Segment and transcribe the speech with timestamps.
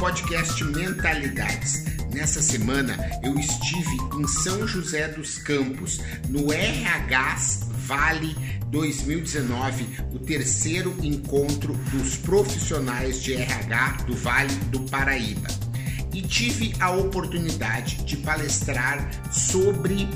[0.00, 1.84] podcast Mentalidades.
[2.10, 7.36] Nessa semana eu estive em São José dos Campos, no RH
[7.86, 8.34] Vale
[8.70, 15.48] 2019, o terceiro encontro dos profissionais de RH do Vale do Paraíba.
[16.14, 20.08] E tive a oportunidade de palestrar sobre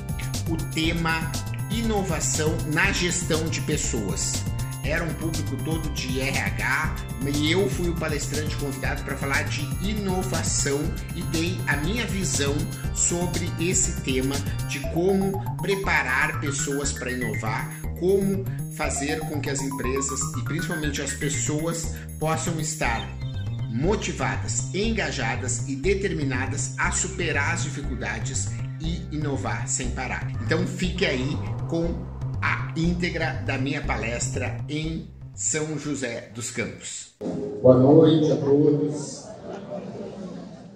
[0.49, 1.31] o tema
[1.69, 4.43] inovação na gestão de pessoas
[4.85, 6.95] era um público todo de RH
[7.33, 10.79] e eu fui o palestrante convidado para falar de inovação
[11.15, 12.55] e dei a minha visão
[12.93, 14.35] sobre esse tema
[14.69, 18.45] de como preparar pessoas para inovar, como
[18.75, 23.07] fazer com que as empresas e principalmente as pessoas possam estar
[23.71, 30.31] motivadas, engajadas e determinadas a superar as dificuldades e inovar sem parar.
[30.43, 31.35] Então fique aí
[31.67, 32.14] com
[32.45, 37.15] a íntegra da minha palestra em São José dos Campos.
[37.59, 39.25] Boa noite a todos.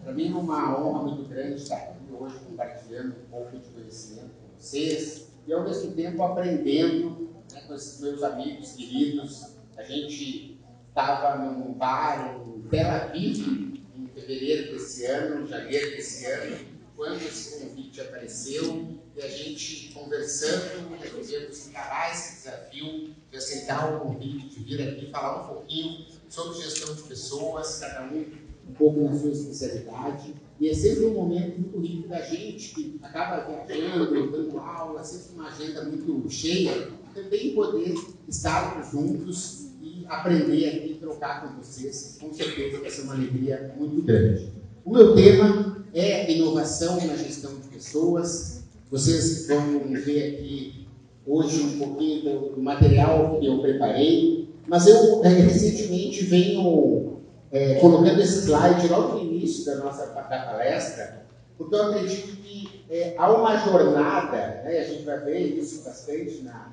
[0.03, 4.31] Para mim é uma honra muito grande estar aqui hoje compartilhando um pouco de conhecimento
[4.31, 9.53] com vocês e ao mesmo tempo aprendendo né, com esses meus amigos queridos.
[9.77, 16.57] A gente estava num bar em Tel Aviv em fevereiro desse ano, janeiro desse ano,
[16.95, 23.99] quando esse convite apareceu e a gente conversando, resolvemos encarar esse desafio de aceitar o
[23.99, 28.25] convite, de vir aqui falar um pouquinho sobre gestão de pessoas, cada um
[28.69, 30.35] um pouco na sua especialidade.
[30.59, 35.33] E é sempre um momento muito rico da gente que acaba viajando, dando aula, sempre
[35.33, 37.95] uma agenda muito cheia, também poder
[38.27, 42.17] estar juntos e aprender aqui, trocar com vocês.
[42.19, 44.51] Com certeza vai ser uma alegria muito grande.
[44.85, 48.58] O meu tema é inovação na gestão de pessoas,
[48.91, 50.87] vocês vão ver aqui
[51.25, 57.19] hoje um pouquinho do, material que eu preparei, mas eu é, recentemente venho
[57.51, 61.25] é, colocando esse slide logo no início da nossa da palestra,
[61.57, 66.41] porque eu acredito que é, há uma jornada, né, a gente vai ver isso bastante
[66.41, 66.71] na,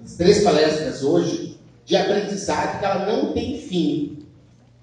[0.00, 4.18] nas três palestras hoje, de aprendizagem que ela não tem fim.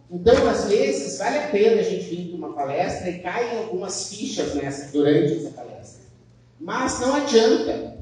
[0.10, 4.10] Então, às vezes, vale a pena a gente vir para uma palestra e caem algumas
[4.10, 5.65] fichas nessa, durante essa palestra.
[6.60, 7.98] Mas não adianta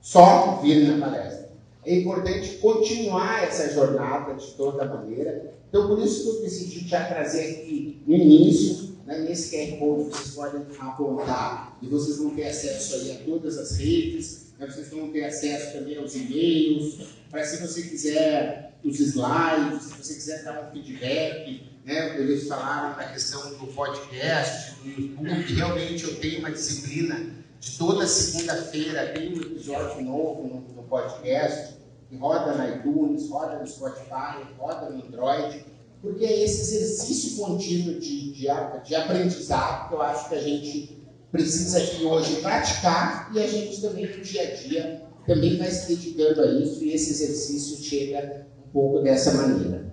[0.00, 1.50] só vir na palestra.
[1.84, 5.54] É importante continuar essa jornada de toda maneira.
[5.68, 10.10] Então, por isso que eu decidi já trazer aqui no início, né, nesse QR Code,
[10.10, 14.88] vocês podem apontar e vocês vão ter acesso aí a todas as redes, né, vocês
[14.90, 16.98] vão ter acesso também aos e-mails,
[17.30, 22.96] para se você quiser os slides, se você quiser dar um feedback, né, eles falaram
[22.96, 29.34] da questão do podcast, do YouTube, realmente eu tenho uma disciplina de toda segunda-feira tem
[29.34, 31.76] um episódio novo no, no, podcast,
[32.08, 35.66] que roda na iTunes, roda no Spotify, roda no Android,
[36.00, 38.48] porque é esse exercício contínuo de, de,
[38.82, 43.82] de aprendizado que eu acho que a gente precisa aqui hoje praticar e a gente
[43.82, 48.46] também no dia a dia também vai se dedicando a isso e esse exercício chega
[48.66, 49.92] um pouco dessa maneira.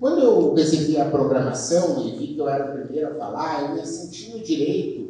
[0.00, 3.74] Quando eu recebi a programação e vi que eu era o primeiro a falar, eu
[3.74, 5.07] me senti no direito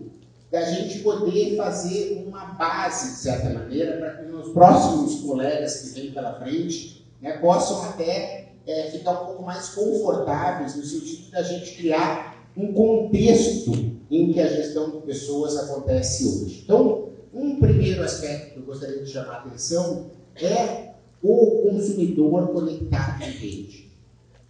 [0.50, 6.00] da gente poder fazer uma base, de certa maneira, para que os próximos colegas que
[6.00, 11.42] vêm pela frente né, possam até é, ficar um pouco mais confortáveis no sentido da
[11.42, 13.72] gente criar um contexto
[14.10, 16.62] em que a gestão de pessoas acontece hoje.
[16.64, 20.88] Então, um primeiro aspecto que eu gostaria de chamar a atenção é
[21.22, 23.88] o consumidor conectado em rede.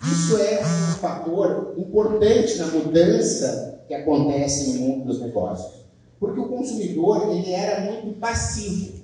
[0.03, 5.88] Isso é um fator importante na mudança que acontece no mundo dos negócios.
[6.19, 8.99] Porque o consumidor ele era muito passivo.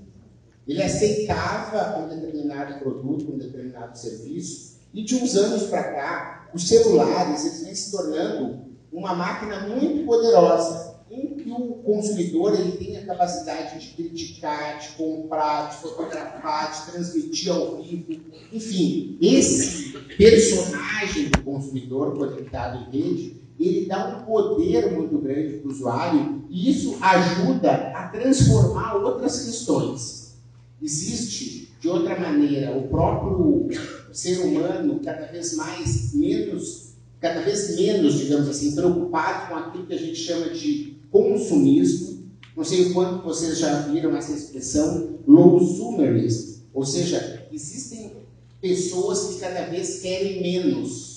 [0.67, 6.69] Ele aceitava um determinado produto, um determinado serviço, e de uns anos para cá, os
[6.69, 12.97] celulares eles vêm se tornando uma máquina muito poderosa, em que o consumidor ele tem
[12.97, 18.21] a capacidade de criticar, de comprar, de fotografar, de transmitir ao vivo.
[18.53, 25.69] Enfim, esse personagem do consumidor conectado em rede ele dá um poder muito grande para
[25.69, 30.35] o usuário e isso ajuda a transformar outras questões.
[30.83, 33.69] Existe, de outra maneira, o próprio
[34.13, 39.95] ser humano cada vez mais menos, cada vez menos, digamos assim, preocupado com aquilo que
[39.95, 42.25] a gente chama de consumismo.
[42.57, 48.13] Não sei o quanto vocês já viram essa expressão, consumerism, ou seja, existem
[48.61, 51.14] pessoas que cada vez querem menos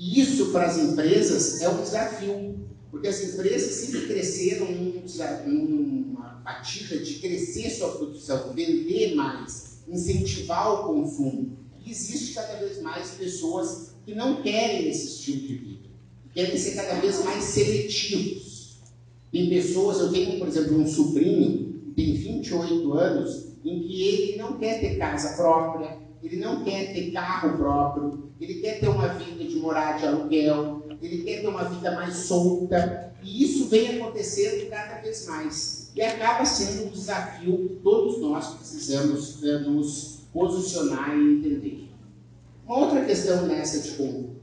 [0.00, 2.58] e isso para as empresas é um desafio,
[2.90, 4.72] porque as empresas sempre cresceram
[5.46, 11.54] numa batida de crescer sua produção, vender mais, incentivar o consumo.
[11.84, 15.88] E existe cada vez mais pessoas que não querem esse estilo de vida,
[16.22, 18.78] que querem ser cada vez mais seletivos.
[19.30, 24.58] Tem pessoas, eu tenho, por exemplo, um sobrinho tem 28 anos, em que ele não
[24.58, 29.44] quer ter casa própria, ele não quer ter carro próprio, ele quer ter uma vida
[29.44, 34.68] de morar de aluguel, ele quer ter uma vida mais solta, e isso vem acontecendo
[34.68, 35.90] cada vez mais.
[35.94, 41.88] E acaba sendo um desafio que todos nós precisamos nos posicionar e entender.
[42.66, 43.96] Uma outra questão nessa de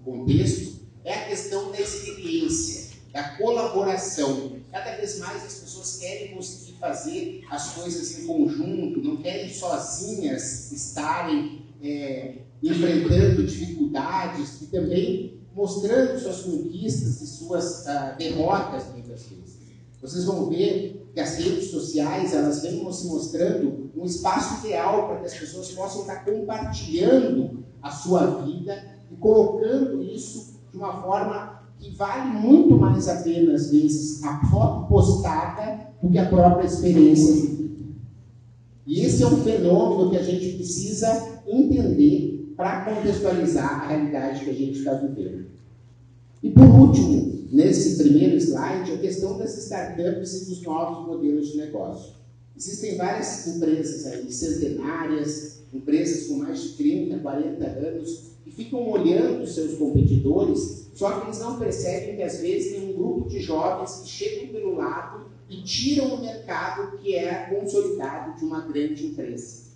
[0.03, 4.57] contexto é a questão da experiência, da colaboração.
[4.71, 10.71] Cada vez mais as pessoas querem conseguir fazer as coisas em conjunto, não querem sozinhas
[10.71, 19.57] estarem é, enfrentando dificuldades e também mostrando suas conquistas e suas uh, derrotas muitas vezes.
[19.99, 25.17] Vocês vão ver que as redes sociais elas vêm se mostrando um espaço ideal para
[25.17, 31.63] que as pessoas possam estar compartilhando a sua vida e colocando isso de uma forma
[31.79, 36.65] que vale muito mais a pena, às vezes, a foto postada do que a própria
[36.65, 37.57] experiência.
[38.85, 44.49] E esse é um fenômeno que a gente precisa entender para contextualizar a realidade que
[44.49, 45.45] a gente está vivendo.
[46.41, 51.57] E por último, nesse primeiro slide, a questão das startups e dos novos modelos de
[51.57, 52.13] negócio.
[52.55, 59.43] Existem várias empresas aí, centenárias, empresas com mais de 30, 40 anos, que ficam olhando
[59.43, 63.39] os seus competidores, só que eles não percebem que às vezes tem um grupo de
[63.39, 69.05] jovens que chegam pelo lado e tiram o mercado que é consolidado de uma grande
[69.05, 69.66] empresa.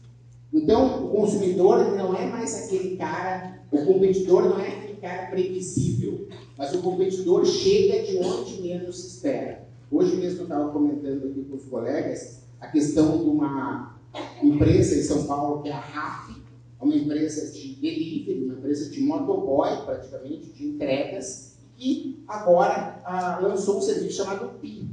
[0.54, 6.28] Então, o consumidor não é mais aquele cara, o competidor não é aquele cara previsível,
[6.58, 9.66] mas o competidor chega de onde menos se espera.
[9.90, 13.98] Hoje mesmo eu estava comentando aqui com os colegas a questão de uma
[14.44, 16.42] empresa em São Paulo que é a RAF,
[16.80, 23.40] é uma empresa de delivery, uma empresa de motoboy, praticamente, de entregas, que agora ah,
[23.42, 24.90] lançou um serviço chamado PI,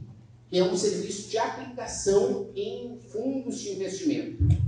[0.48, 4.67] que é um serviço de aplicação em fundos de investimento.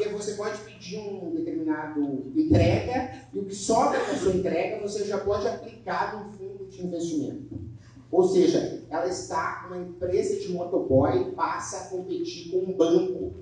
[0.00, 5.04] E você pode pedir um determinado entrega e o que sobra da sua entrega você
[5.04, 7.60] já pode aplicar num fundo de investimento.
[8.10, 13.34] Ou seja, ela está, uma empresa de motoboy passa a competir com um banco.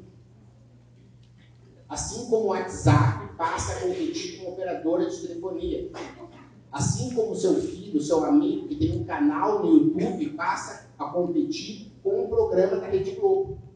[1.89, 5.91] Assim como o WhatsApp passa a competir com operadora de telefonia.
[6.71, 11.91] Assim como seu filho, seu amigo que tem um canal no YouTube passa a competir
[12.03, 13.68] com um programa da Rede Globo.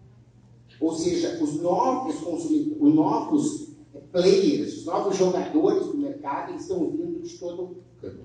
[0.83, 3.69] Ou seja, os novos consumidores, os novos
[4.11, 8.25] players, os novos jogadores do mercado, eles estão vindo de todo o campo.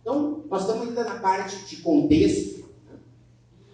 [0.00, 2.98] Então, nós estamos ainda na parte de contexto, né?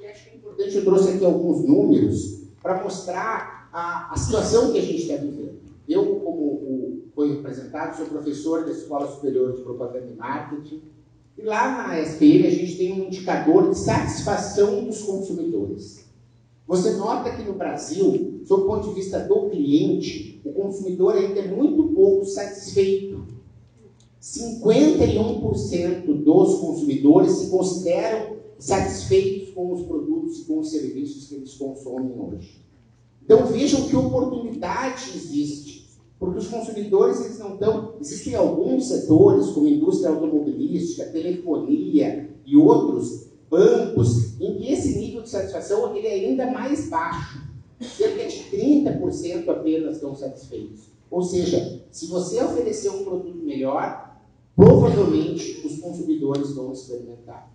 [0.00, 4.72] e acho que é importante, eu trouxe aqui alguns números para mostrar a, a situação
[4.72, 5.60] que a gente está vivendo.
[5.88, 10.82] Eu, como o, foi apresentado, sou professor da Escola Superior de Propaganda e Marketing,
[11.36, 16.07] e lá na SPM a gente tem um indicador de satisfação dos consumidores.
[16.68, 21.40] Você nota que no Brasil, sob o ponto de vista do cliente, o consumidor ainda
[21.40, 23.26] é muito pouco satisfeito.
[24.20, 31.54] 51% dos consumidores se consideram satisfeitos com os produtos e com os serviços que eles
[31.54, 32.60] consomem hoje.
[33.24, 35.88] Então vejam que oportunidade existe,
[36.18, 37.94] porque os consumidores eles não estão.
[37.98, 44.97] Existem alguns setores, como indústria automobilística, telefonia e outros, bancos, em que esse
[45.28, 47.46] de satisfação ele é ainda mais baixo.
[47.80, 50.88] Cerca de 30% apenas estão satisfeitos.
[51.10, 54.16] Ou seja, se você oferecer um produto melhor,
[54.56, 57.52] provavelmente os consumidores vão experimentar.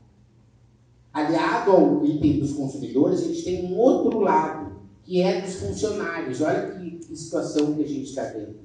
[1.12, 6.42] Aliado ao item dos consumidores, a gente tem um outro lado, que é dos funcionários.
[6.42, 8.56] Olha que, situação que a gente está vendo.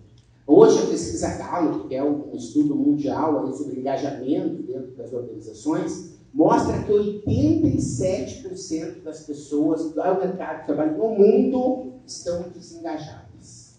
[0.46, 6.82] Hoje, a pesquisa Gallup, que é um estudo mundial sobre engajamento dentro das organizações, mostra
[6.82, 13.78] que 87% das pessoas do mercado de trabalho no mundo estão desengajadas.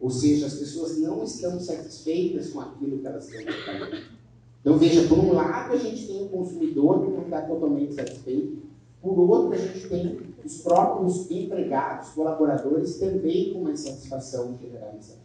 [0.00, 4.18] Ou seja, as pessoas não estão satisfeitas com aquilo que elas estão fazendo.
[4.60, 8.68] Então, veja, por um lado, a gente tem o consumidor que não está totalmente satisfeito,
[9.00, 15.20] por outro, a gente tem os próprios empregados, colaboradores, também com uma insatisfação generalizada.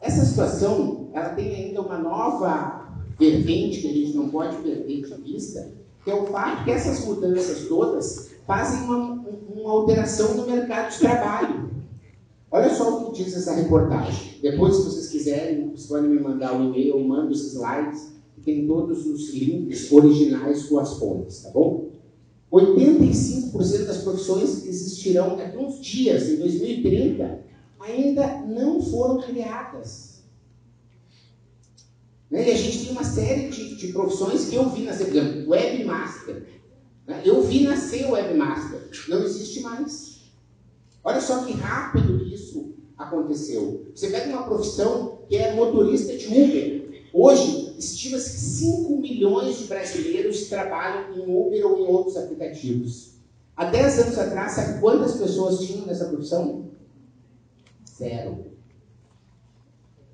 [0.00, 2.87] Essa situação, ela tem ainda uma nova
[3.18, 5.72] vertente que a gente não pode perder de vista,
[6.04, 10.98] que é o fato que essas mudanças todas fazem uma, uma alteração no mercado de
[11.00, 11.70] trabalho.
[12.50, 14.40] Olha só o que diz essa reportagem.
[14.40, 18.40] Depois, se vocês quiserem, vocês podem me mandar um e-mail, eu mando os slides, que
[18.40, 21.88] tem todos os links originais com as fontes, tá bom?
[22.50, 27.40] 85% das profissões que existirão daqui uns dias, em 2030,
[27.78, 30.17] ainda não foram criadas.
[32.30, 32.48] Né?
[32.48, 35.50] E a gente tem uma série de, de profissões que eu vi nascer, por exemplo,
[35.50, 36.46] webmaster.
[37.06, 37.22] Né?
[37.24, 40.18] Eu vi nascer o webmaster, não existe mais.
[41.02, 43.86] Olha só que rápido isso aconteceu.
[43.94, 47.06] Você pega uma profissão que é motorista de Uber.
[47.12, 53.12] Hoje, estima-se que 5 milhões de brasileiros trabalham em Uber ou em outros aplicativos.
[53.56, 56.70] Há 10 anos atrás, sabe quantas pessoas tinham nessa profissão?
[57.96, 58.47] Zero.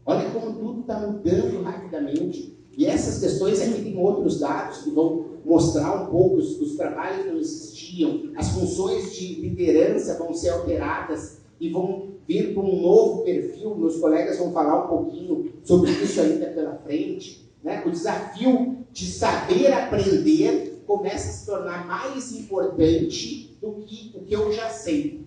[0.06, 2.54] Olha como tudo está mudando rapidamente.
[2.76, 7.26] E essas questões aqui tem outros dados que vão mostrar um pouco os, os trabalhos
[7.26, 13.22] não existiam, as funções de liderança vão ser alteradas e vão vir para um novo
[13.22, 13.76] perfil.
[13.76, 17.48] Meus colegas vão falar um pouquinho sobre isso ainda pela frente.
[17.62, 17.82] Né?
[17.86, 24.34] O desafio de saber aprender começa a se tornar mais importante do que o que
[24.34, 25.24] eu já sei.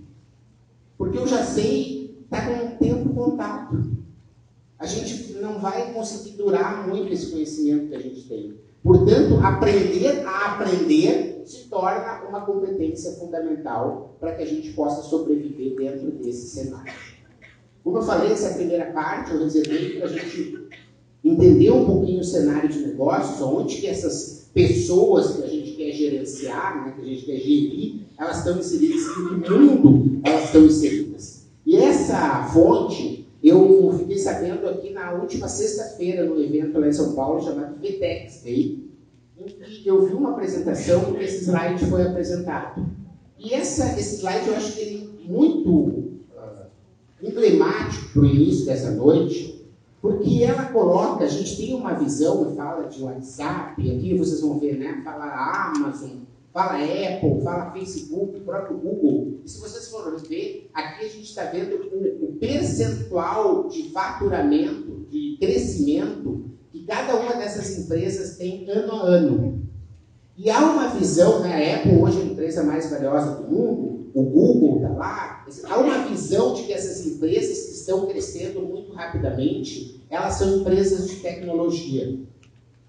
[0.98, 3.98] Porque eu já sei está com um tempo contato
[4.80, 8.58] a gente não vai conseguir durar muito esse conhecimento que a gente tem.
[8.84, 15.76] Portanto, aprender a aprender se torna uma competência fundamental para que a gente possa sobreviver
[15.76, 16.94] dentro desse cenário.
[17.84, 20.68] Como eu falei, essa primeira parte eu reservei para a gente
[21.24, 25.92] entender um pouquinho o cenário de negócios, onde que essas pessoas que a gente quer
[25.92, 30.66] gerenciar, né, que a gente quer gerir, elas estão inseridas, em que mundo elas estão
[30.66, 31.48] inseridas.
[31.66, 37.14] E essa fonte eu fiquei sabendo aqui na última sexta-feira, no evento lá em São
[37.14, 38.88] Paulo, chamado VTEX Day,
[39.38, 42.86] em que eu vi uma apresentação e esse slide foi apresentado.
[43.38, 46.66] E essa, esse slide eu acho que ele é muito uh,
[47.22, 49.66] emblemático para o início dessa noite,
[50.02, 54.78] porque ela coloca, a gente tem uma visão, fala de WhatsApp, aqui vocês vão ver,
[54.78, 55.02] né?
[55.04, 56.20] Fala Amazon,
[56.58, 59.42] fala Apple, fala Facebook, o próprio Google.
[59.46, 65.06] E se vocês forem ver, aqui a gente está vendo o, o, percentual de faturamento,
[65.08, 69.68] de crescimento que cada uma dessas empresas tem ano a ano.
[70.36, 74.12] E há uma visão, né, a Apple hoje é a empresa mais valiosa do mundo,
[74.16, 78.94] o Google está lá, há uma visão de que essas empresas que estão crescendo muito
[78.94, 82.20] rapidamente, elas são empresas de tecnologia.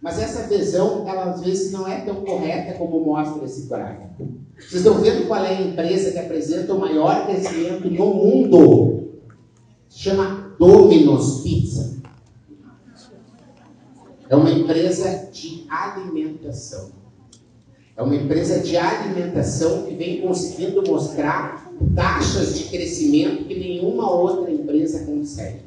[0.00, 4.28] Mas essa visão, ela às vezes não é tão correta como mostra esse gráfico.
[4.56, 9.08] Vocês estão vendo qual é a empresa que apresenta o maior crescimento no mundo?
[9.88, 11.98] Se chama Domino's Pizza.
[14.28, 16.90] É uma empresa de alimentação.
[17.96, 24.52] É uma empresa de alimentação que vem conseguindo mostrar taxas de crescimento que nenhuma outra
[24.52, 25.62] empresa consegue.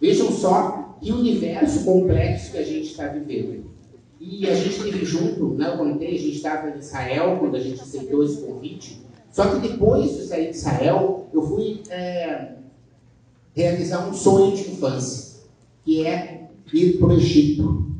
[0.00, 3.70] Vejam só que universo complexo que a gente está vivendo.
[4.20, 7.60] E a gente teve junto, né, eu contei, a gente estava em Israel quando a
[7.60, 9.00] gente aceitou esse convite.
[9.32, 12.56] Só que depois de sair de Israel, eu fui é,
[13.54, 15.40] realizar um sonho de infância,
[15.84, 17.90] que é ir para o Egito.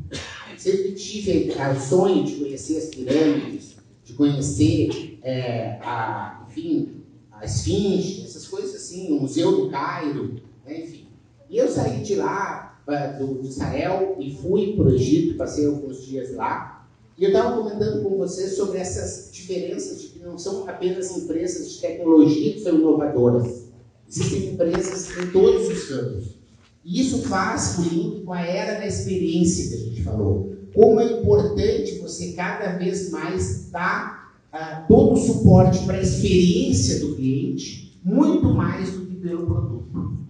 [0.57, 8.25] Sempre tive o sonho de conhecer as pirâmides, de conhecer, é, a, enfim, a Esfinge,
[8.25, 11.07] essas coisas assim, o Museu do Cairo, né, enfim.
[11.49, 12.70] E eu saí de lá
[13.19, 16.87] do, de Israel e fui para o Egito, passei alguns dias lá.
[17.17, 21.71] E eu estava comentando com vocês sobre essas diferenças de que não são apenas empresas
[21.71, 23.65] de tecnologia que são inovadoras.
[24.09, 26.41] Existem empresas em todos os campos.
[26.83, 30.55] E isso faz o link com a era da experiência que a gente falou.
[30.73, 36.99] Como é importante você cada vez mais dar uh, todo o suporte para a experiência
[37.01, 40.20] do cliente, muito mais do que pelo produto.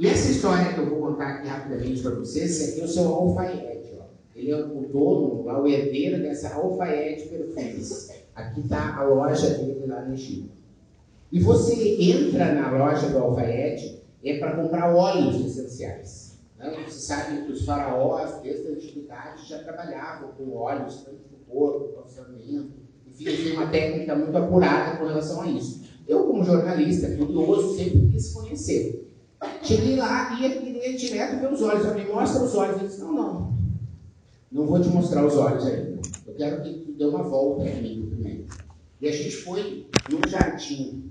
[0.00, 2.88] E essa história que eu vou contar aqui rapidamente para vocês, esse aqui é o
[2.88, 3.98] seu alfaiete.
[4.00, 4.04] Ó.
[4.34, 8.08] Ele é o dono, o herdeiro dessa alfaiete perfumes.
[8.34, 10.52] Aqui está a loja dele lá no Egito.
[11.30, 16.38] E você entra na loja do alfaiete é para comprar óleos essenciais.
[16.58, 16.74] Né?
[16.88, 21.88] Você sabe que os faraós, desde a antiguidade, já trabalhavam com óleos, tanto no corpo,
[21.88, 22.70] para o.
[23.06, 25.84] Enfim, tem uma técnica muito apurada com relação a isso.
[26.08, 29.09] Eu, como jornalista, curioso, sempre quis conhecer.
[29.62, 31.86] Cheguei lá e ele queria direto ver os olhos.
[31.86, 32.76] Eu me mostra os olhos.
[32.76, 33.58] Ele disse, não, não.
[34.52, 36.00] Não vou te mostrar os olhos ainda.
[36.26, 38.46] Eu quero que tu dê uma volta comigo primeiro.
[39.00, 41.10] E a gente foi num jardim.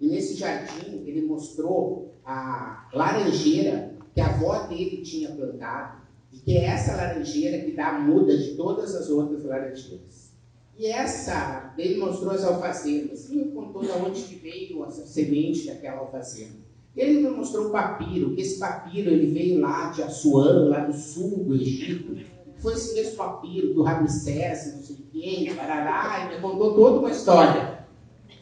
[0.00, 6.02] E nesse jardim ele mostrou a laranjeira que a avó dele tinha plantado.
[6.32, 10.32] E que é essa laranjeira que dá a muda de todas as outras laranjeiras.
[10.78, 13.28] E essa, ele mostrou as alfazemas.
[13.30, 16.61] E contou de onde veio essa semente daquela alfazema.
[16.94, 20.92] Ele me mostrou o papiro, que esse papiro ele veio lá de Assuã, lá do
[20.92, 22.16] sul do Egito.
[22.58, 27.10] Foi esse mesmo papiro do Ramsés, não sei quem, parará, e me contou toda uma
[27.10, 27.86] história.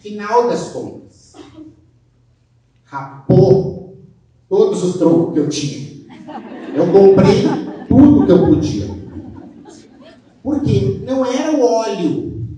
[0.00, 1.35] Final das contas,
[2.85, 3.99] rapou
[4.49, 5.90] todos os trocos que eu tinha.
[6.75, 7.45] Eu comprei
[7.88, 8.90] tudo que eu podia.
[10.42, 12.49] Porque não era o óleo,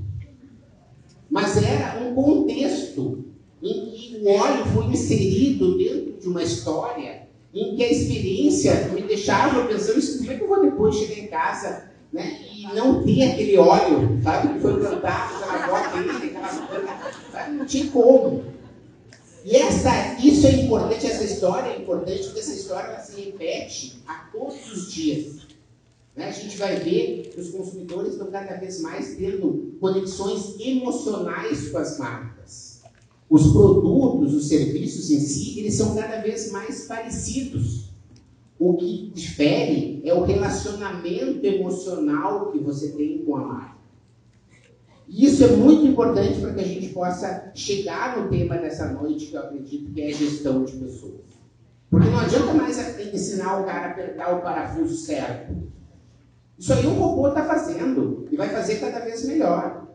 [1.30, 3.24] mas era um contexto
[3.62, 9.02] em que o óleo foi inserido dentro de uma história em que a experiência me
[9.02, 13.02] deixava pensando assim, como é que eu vou depois chegar em casa né, e não
[13.02, 18.44] ter aquele óleo, sabe, que foi plantado pela avó dele, aquela não tinha como.
[19.44, 24.28] E essa, isso é importante, essa história é importante, porque essa história se repete a
[24.32, 25.48] todos os dias.
[26.14, 26.28] Né?
[26.28, 31.78] A gente vai ver que os consumidores estão cada vez mais tendo conexões emocionais com
[31.78, 32.71] as marcas.
[33.32, 37.88] Os produtos, os serviços em si, eles são cada vez mais parecidos.
[38.58, 43.76] O que difere é o relacionamento emocional que você tem com a marca.
[45.08, 49.28] E isso é muito importante para que a gente possa chegar no tema dessa noite,
[49.28, 51.22] que eu acredito que é gestão de pessoas.
[51.88, 55.56] Porque não adianta mais ensinar o cara a apertar o parafuso certo.
[56.58, 59.88] Isso aí o robô está fazendo e vai fazer cada vez melhor.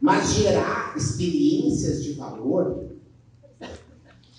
[0.00, 2.88] Mas gerar experiências de valor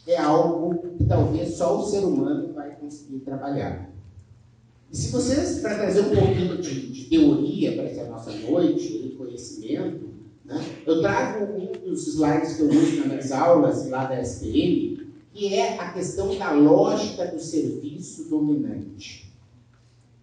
[0.07, 3.89] é algo que talvez só o ser humano vai conseguir trabalhar.
[4.91, 9.09] E se vocês, para trazer um pouquinho de, de teoria para essa nossa noite, de
[9.09, 10.09] conhecimento,
[10.43, 15.07] né, eu trago um dos slides que eu uso nas minhas aulas lá da SPM,
[15.31, 19.31] que é a questão da lógica do serviço dominante.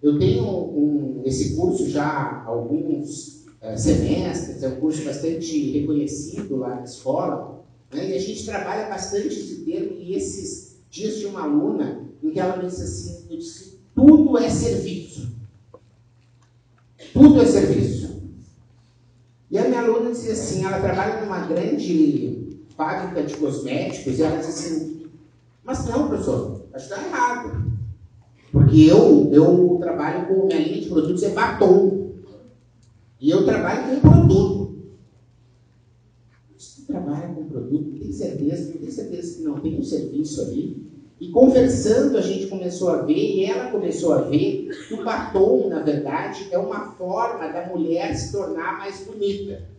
[0.02, 6.76] Eu tenho um, esse curso já há alguns semestres, é um curso bastante reconhecido lá
[6.76, 11.42] na escola, né, e a gente trabalha bastante esse termo, e esses dias de uma
[11.42, 15.35] aluna, em que ela me disse assim, eu disse, tudo é serviço.
[17.12, 18.23] Tudo é serviço.
[19.50, 24.37] E a minha aluna dizia assim, ela trabalha numa grande fábrica de cosméticos, e ela
[24.37, 25.06] disse assim,
[25.64, 27.73] mas não, professor, acho que está errado.
[28.52, 32.06] Porque eu, eu trabalho com, minha linha de produtos é batom.
[33.26, 34.76] E eu trabalho com produto.
[36.56, 40.86] Você trabalha com produto, tem certeza, tem certeza que não tem um serviço ali?
[41.20, 45.68] E conversando, a gente começou a ver, e ela começou a ver, que o batom,
[45.68, 49.70] na verdade, é uma forma da mulher se tornar mais bonita.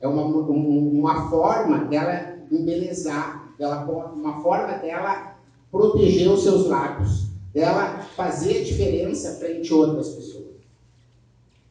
[0.00, 5.36] É uma, uma forma dela embelezar, dela, uma forma dela
[5.70, 10.33] proteger os seus lábios, dela fazer a diferença frente a outras pessoas.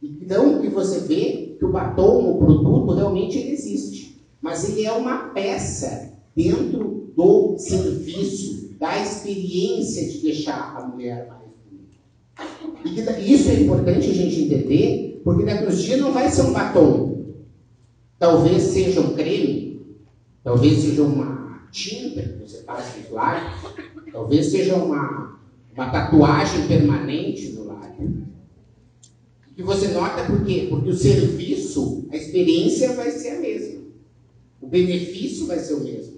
[0.04, 4.22] Então, que você vê que o batom, o produto, realmente ele existe.
[4.42, 11.44] Mas ele é uma peça dentro do serviço, da experiência de deixar a mulher mais
[12.84, 13.18] bonita.
[13.18, 16.52] E isso é importante a gente entender, porque daqui uns dias não vai ser um
[16.52, 17.24] batom.
[18.20, 19.82] Talvez seja um creme,
[20.44, 23.74] talvez seja uma tinta que você passa nos lábios,
[24.12, 25.39] talvez seja uma,
[25.74, 28.28] uma tatuagem permanente no lábio.
[29.56, 30.68] Que você nota por quê?
[30.70, 33.82] Porque o serviço, a experiência vai ser a mesma.
[34.62, 36.13] O benefício vai ser o mesmo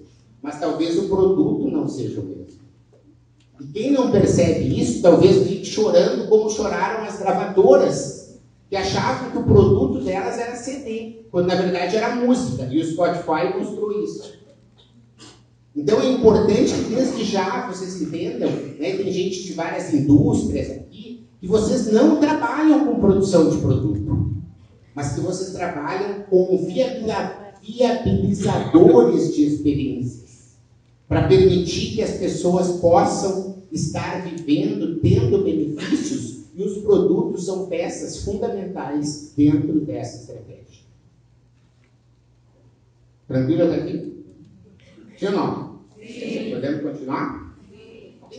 [0.46, 2.60] mas talvez o produto não seja o mesmo.
[3.60, 8.38] E quem não percebe isso, talvez fique chorando como choraram as gravadoras,
[8.70, 12.86] que achavam que o produto delas era CD, quando na verdade era música, e o
[12.86, 14.34] Spotify mostrou isso.
[15.74, 20.85] Então é importante que desde já vocês entendam, né, tem gente de várias indústrias
[21.46, 24.32] que vocês não trabalham com produção de produto,
[24.92, 30.26] mas que vocês trabalham com viabilizadores de experiência
[31.06, 38.24] para permitir que as pessoas possam estar vivendo, tendo benefícios, e os produtos são peças
[38.24, 40.82] fundamentais dentro dessa estratégia.
[43.28, 44.24] Tranquilo até aqui?
[45.16, 45.78] Sim ou não?
[45.96, 46.50] Sim.
[46.50, 47.45] Podemos continuar?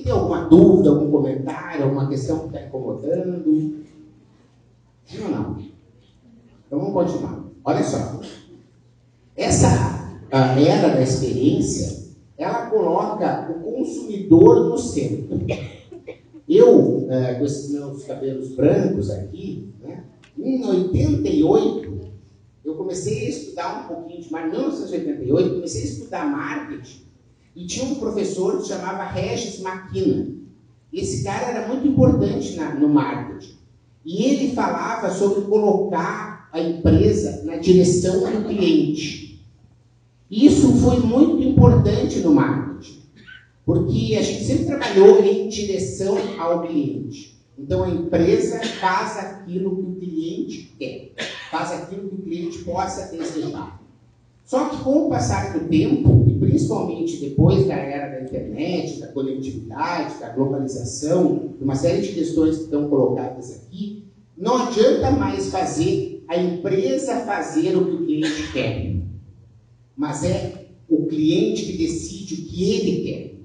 [0.04, 3.84] Tem alguma dúvida, algum comentário, alguma questão que está incomodando?
[5.06, 5.60] Sim ou não?
[6.66, 7.44] Então vamos continuar.
[7.64, 8.20] Olha só.
[9.36, 11.98] Essa era da experiência
[12.38, 15.40] ela coloca o consumidor no centro.
[16.48, 20.06] Eu, é, com esses meus cabelos brancos aqui, né,
[20.38, 21.98] em 88,
[22.64, 27.07] eu comecei a estudar um pouquinho de marketing, 1988, comecei a estudar marketing
[27.58, 30.28] e tinha um professor que se chamava Regis Maquina.
[30.94, 33.58] Esse cara era muito importante na, no marketing.
[34.06, 39.44] E ele falava sobre colocar a empresa na direção do cliente.
[40.30, 43.02] Isso foi muito importante no marketing,
[43.66, 47.42] porque a gente sempre trabalhou em direção ao cliente.
[47.58, 51.12] Então a empresa faz aquilo que o cliente quer,
[51.50, 53.82] faz aquilo que o cliente possa desejar.
[54.46, 60.20] Só que com o passar do tempo, principalmente depois da era da internet, da conectividade,
[60.20, 64.04] da globalização, uma série de questões que estão colocadas aqui,
[64.38, 68.96] não adianta mais fazer a empresa fazer o que o cliente quer,
[69.96, 73.38] mas é o cliente que decide o que ele quer.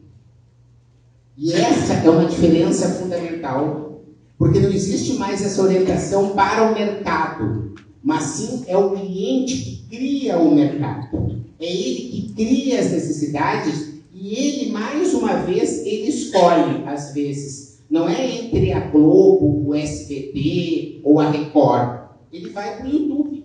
[1.39, 4.03] E essa é uma diferença fundamental,
[4.37, 7.62] porque não existe mais essa orientação para o mercado,
[8.03, 11.43] mas sim é o cliente que cria o mercado.
[11.59, 17.81] É ele que cria as necessidades e ele, mais uma vez, ele escolhe, às vezes.
[17.89, 22.09] Não é entre a Globo, o SBT ou a Record.
[22.33, 23.45] Ele vai para o YouTube.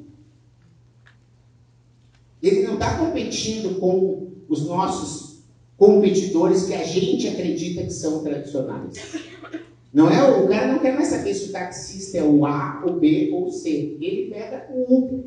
[2.41, 5.43] Ele não está competindo com os nossos
[5.75, 8.97] competidores que a gente acredita que são tradicionais.
[9.97, 12.99] Não é o cara não quer mais saber se o taxista é o A, o
[12.99, 13.97] B ou o C.
[13.99, 15.25] Ele pega o U.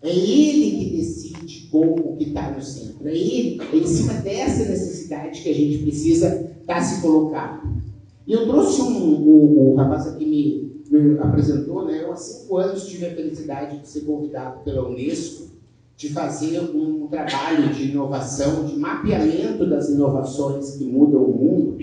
[0.00, 3.06] É ele que decide como que está no centro.
[3.06, 7.82] É ele, é em cima dessa necessidade que a gente precisa estar tá se colocando.
[8.26, 12.02] E eu trouxe um, o, rapaz aqui me, me apresentou, né?
[12.02, 15.52] Eu há cinco anos tive a felicidade de ser convidado pela Unesco
[15.98, 21.78] de fazer um trabalho de inovação, de mapeamento das inovações que mudam o mundo.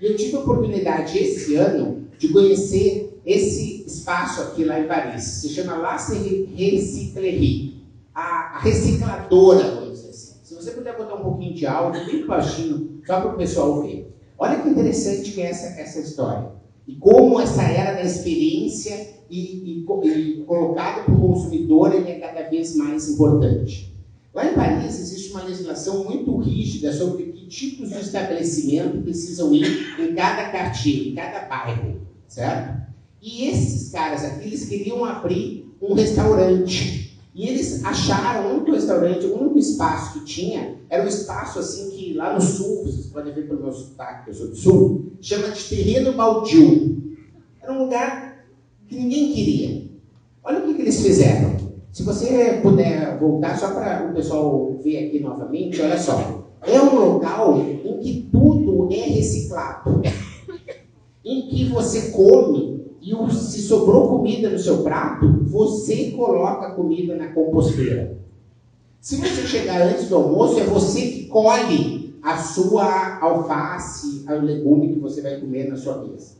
[0.00, 5.24] E eu tive a oportunidade esse ano de conhecer esse espaço aqui lá em Paris.
[5.24, 7.82] Se chama La Recyclerie,
[8.14, 10.34] a recicladora, vamos dizer assim.
[10.42, 14.14] Se você puder botar um pouquinho de áudio, bem baixinho, só para o pessoal ver.
[14.38, 16.52] Olha que interessante que é essa, essa história.
[16.86, 22.18] E como essa era da experiência e, e, e colocado para o consumidor ele é
[22.18, 23.94] cada vez mais importante.
[24.32, 30.14] Lá em Paris existe uma legislação muito rígida sobre tipos de estabelecimento precisam ir em
[30.14, 32.88] cada quartier, em cada bairro, certo?
[33.20, 37.18] E esses caras aqui, eles queriam abrir um restaurante.
[37.34, 41.90] E eles acharam o único restaurante, o único espaço que tinha, era um espaço assim
[41.90, 45.12] que lá no sul, vocês podem ver pelo meu sotaque, que eu sou do sul,
[45.20, 47.16] chama de terreno baldio.
[47.62, 48.44] Era um lugar
[48.88, 49.88] que ninguém queria.
[50.42, 51.56] Olha o que, que eles fizeram.
[51.92, 56.37] Se você puder voltar, só para o pessoal ver aqui novamente, olha só.
[56.62, 60.02] É um local em que tudo é reciclado.
[61.24, 67.16] em que você come e se sobrou comida no seu prato, você coloca a comida
[67.16, 68.18] na composteira.
[69.00, 74.94] Se você chegar antes do almoço, é você que colhe a sua alface, o legume
[74.94, 76.36] que você vai comer na sua mesa.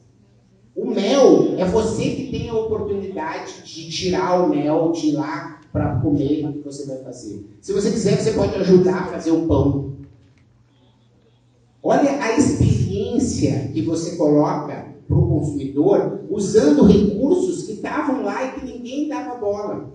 [0.75, 5.97] O mel é você que tem a oportunidade de tirar o mel de lá para
[5.97, 7.45] comer o que você vai fazer.
[7.61, 9.93] Se você quiser, você pode ajudar a fazer o pão.
[11.91, 18.61] Olha a experiência que você coloca para o consumidor usando recursos que estavam lá e
[18.61, 19.89] que ninguém dava bola.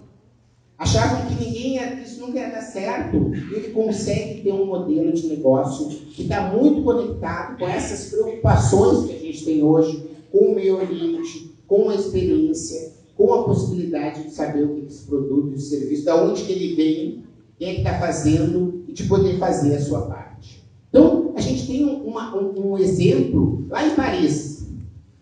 [0.75, 3.15] Achavam que ninguém ia, que isso nunca ia dar certo.
[3.35, 9.05] E ele consegue ter um modelo de negócio que está muito conectado com essas preocupações
[9.05, 14.23] que a gente tem hoje com o meio ambiente, com a experiência, com a possibilidade
[14.23, 17.23] de saber o que esse produto, esse serviço, da onde que ele vem,
[17.59, 20.63] quem é que está fazendo e de poder fazer a sua parte.
[20.89, 24.53] Então, a gente tem uma, um, um exemplo lá em Paris,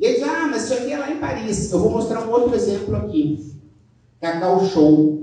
[0.01, 1.71] e ele diz, ah, mas isso aqui é lá em Paris.
[1.71, 3.53] Eu vou mostrar um outro exemplo aqui.
[4.19, 5.21] Cacau Show.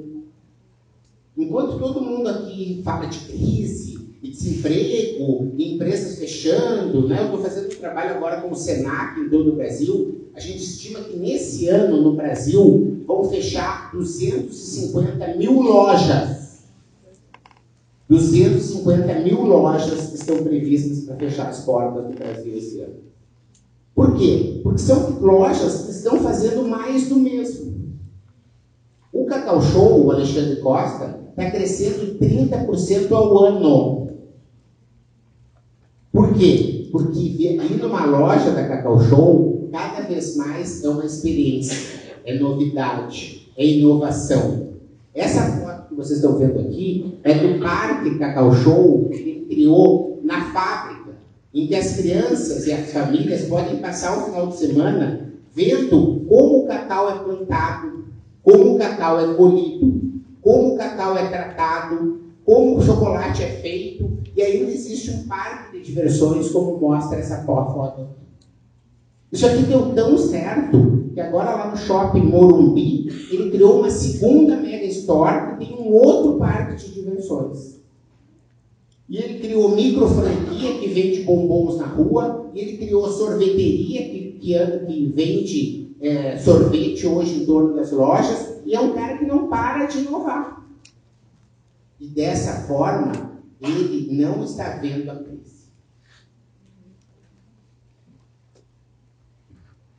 [1.37, 3.89] Enquanto todo mundo aqui fala de crise,
[4.23, 7.21] e desemprego, e empresas fechando, né?
[7.21, 10.63] eu estou fazendo um trabalho agora com o Senac em todo o Brasil, a gente
[10.63, 16.38] estima que nesse ano no Brasil vão fechar 250 mil lojas.
[18.09, 22.95] 250 mil lojas estão previstas para fechar as portas do Brasil esse ano.
[23.95, 24.61] Por quê?
[24.63, 27.99] Porque são lojas que estão fazendo mais do mesmo.
[29.13, 34.09] O Cacau Show, o Alexandre Costa, está crescendo 30% ao ano.
[36.11, 36.89] Por quê?
[36.91, 41.77] Porque ir numa loja da Cacau Show, cada vez mais é uma experiência,
[42.25, 44.69] é novidade, é inovação.
[45.15, 45.58] Essa
[45.99, 51.17] vocês estão vendo aqui é do Parque Cacau Show que ele criou na fábrica
[51.53, 56.61] em que as crianças e as famílias podem passar o final de semana vendo como
[56.61, 58.05] o cacau é plantado,
[58.43, 64.19] como o cacau é colhido, como o cacau é tratado, como o chocolate é feito,
[64.37, 68.09] e ainda existe um parque de diversões, como mostra essa foto.
[69.31, 74.57] Isso aqui deu tão certo que agora lá no shopping Morumbi, ele criou uma segunda
[74.57, 77.79] mega store que tem um outro parque de diversões.
[79.09, 84.39] E ele criou micro franquia que vende bombons na rua, e ele criou sorveteria que,
[84.41, 89.27] que, que vende é, sorvete hoje em torno das lojas, e é um cara que
[89.27, 90.67] não para de inovar.
[91.99, 95.59] E dessa forma, ele não está vendo a crise.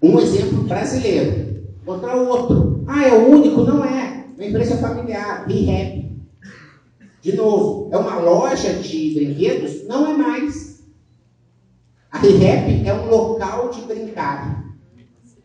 [0.01, 1.49] Um exemplo brasileiro.
[1.85, 2.83] Contra outro.
[2.87, 3.63] Ah, é o único?
[3.63, 4.25] Não é.
[4.35, 6.09] Uma empresa familiar, ReHap.
[7.21, 9.85] De novo, é uma loja de brinquedos?
[9.87, 10.83] Não é mais.
[12.11, 14.65] A ReHap é um local de brincar.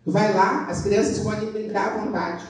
[0.05, 2.45] Tu vai lá, as crianças podem brincar à vontade.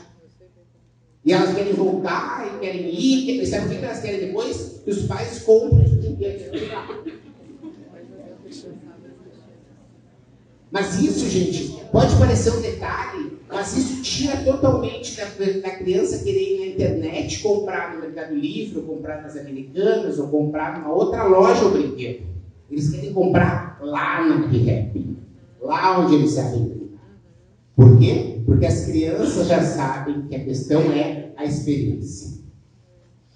[1.25, 3.25] E elas querem voltar e querem ir.
[3.25, 4.83] Querem, sabe o que elas querem depois?
[4.85, 6.61] Que os pais comprem os brinquedos.
[10.75, 15.25] Mas isso, gente, pode parecer um detalhe, mas isso tira totalmente da,
[15.63, 20.27] da criança querer ir na internet, comprar no Mercado Livre, ou comprar nas Americanas, ou
[20.27, 22.27] comprar numa outra loja o brinquedo.
[22.69, 25.17] Eles querem comprar lá na Rehab,
[25.63, 27.21] lá onde eles sabem brincar.
[27.77, 28.43] Por quê?
[28.45, 32.41] Porque as crianças já sabem que a questão é a experiência.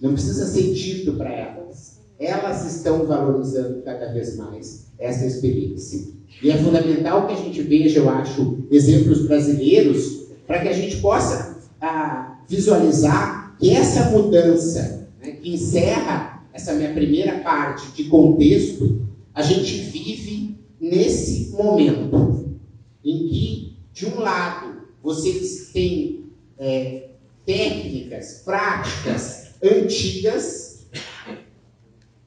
[0.01, 2.01] Não precisa ser dito para elas.
[2.19, 6.18] Elas estão valorizando cada vez mais essa experiência.
[6.43, 10.99] E é fundamental que a gente veja, eu acho, exemplos brasileiros para que a gente
[10.99, 19.03] possa ah, visualizar que essa mudança, né, que encerra essa minha primeira parte de contexto,
[19.35, 22.57] a gente vive nesse momento
[23.05, 26.25] em que, de um lado, vocês têm
[26.59, 27.09] é,
[27.45, 30.68] técnicas, práticas antigas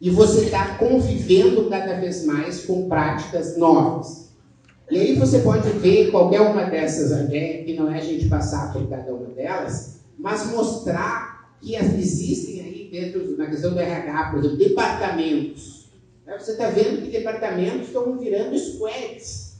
[0.02, 4.32] e você está convivendo cada vez mais com práticas novas.
[4.90, 8.74] E aí você pode ver qualquer uma dessas, né, que não é a gente passar
[8.74, 14.40] por cada uma delas, mas mostrar que existem aí dentro, na questão do RH, por
[14.40, 15.86] exemplo, departamentos.
[16.40, 19.58] Você está vendo que departamentos estão virando squads.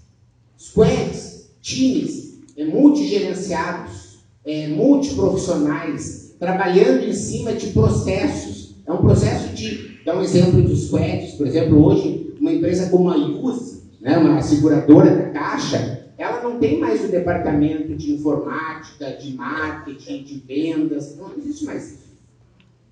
[0.58, 8.76] Squads, times, é, multigerenciados, é, multiprofissionais, trabalhando em cima de processos.
[8.88, 13.10] É um processo de Dá um exemplo dos squads, por exemplo, hoje, uma empresa como
[13.10, 19.12] a IUS, né, uma seguradora da Caixa, ela não tem mais o departamento de informática,
[19.12, 22.12] de marketing, de vendas, não existe mais isso.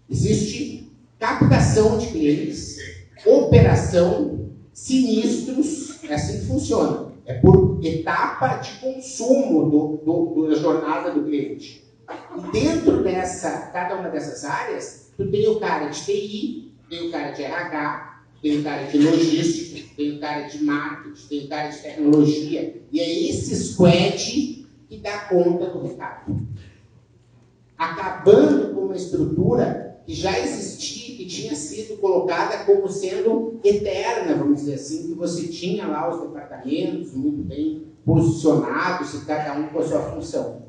[0.09, 2.77] Existe captação de clientes,
[3.25, 7.09] operação, sinistros, é assim que funciona.
[7.25, 11.83] É por etapa de consumo do, do, da jornada do cliente.
[12.37, 17.12] E dentro dessa, cada uma dessas áreas, tu tem o cara de TI, tem o
[17.12, 21.49] cara de RH, tem o cara de logística, tem o cara de marketing, tem o
[21.49, 22.82] cara de tecnologia.
[22.91, 26.47] E é esse squad que dá conta do recado.
[27.78, 34.62] Acabando com uma estrutura que já existia, que tinha sido colocada como sendo eterna, vamos
[34.62, 39.80] dizer assim, que você tinha lá os departamentos muito bem posicionados, e cada um com
[39.80, 40.63] a sua função.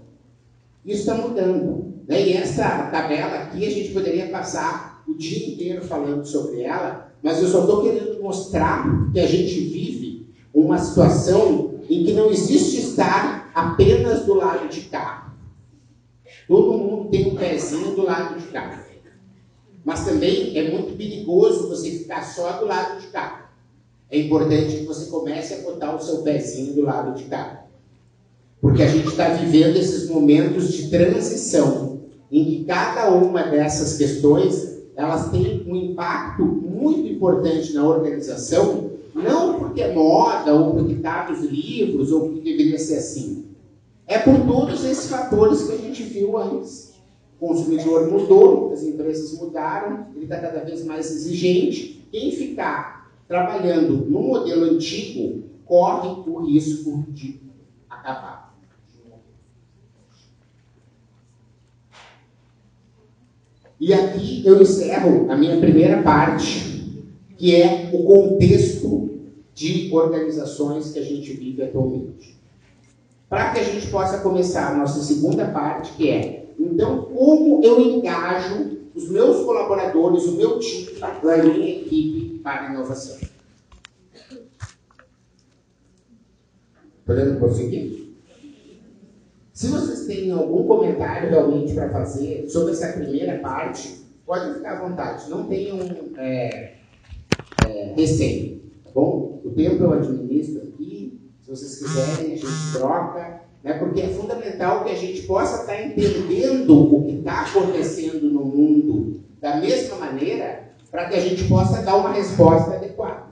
[0.85, 1.95] Isso está mudando.
[2.07, 2.29] Né?
[2.29, 7.43] E essa tabela aqui a gente poderia passar o dia inteiro falando sobre ela, mas
[7.43, 12.79] eu só estou querendo mostrar que a gente vive uma situação em que não existe
[12.79, 15.35] estar apenas do lado de cá.
[16.47, 18.85] Todo mundo tem um pezinho do lado de cá.
[19.85, 23.51] Mas também é muito perigoso você ficar só do lado de cá.
[24.11, 27.65] É importante que você comece a botar o seu pezinho do lado de cá.
[28.61, 34.80] Porque a gente está vivendo esses momentos de transição em que cada uma dessas questões
[34.97, 41.29] elas têm um impacto muito importante na organização, não porque é moda, ou porque está
[41.31, 43.47] nos livros, ou porque deveria ser assim.
[44.07, 46.95] É por todos esses fatores que a gente viu antes.
[47.41, 52.07] O consumidor mudou, as empresas mudaram, ele está cada vez mais exigente.
[52.11, 57.41] Quem ficar trabalhando no modelo antigo corre o risco de
[57.89, 58.40] acabar.
[63.81, 67.07] E aqui eu encerro a minha primeira parte,
[67.39, 69.09] que é o contexto
[69.55, 72.39] de organizações que a gente vive atualmente.
[73.27, 77.81] Para que a gente possa começar a nossa segunda parte, que é, então, como eu
[77.81, 83.17] engajo os meus colaboradores, o meu time, a minha equipe para a inovação.
[87.07, 88.10] Podemos prosseguir?
[89.61, 94.89] Se vocês têm algum comentário realmente para fazer sobre essa primeira parte, pode ficar à
[94.89, 95.29] vontade.
[95.29, 95.79] Não tenham
[96.17, 96.77] é,
[97.67, 99.39] é, receio, tá bom?
[99.45, 101.21] O tempo eu administro aqui.
[101.43, 103.43] Se vocês quiserem, a gente troca.
[103.63, 103.75] Né?
[103.75, 109.21] Porque é fundamental que a gente possa estar entendendo o que está acontecendo no mundo
[109.43, 113.25] da mesma maneira para que a gente possa dar uma resposta adequada.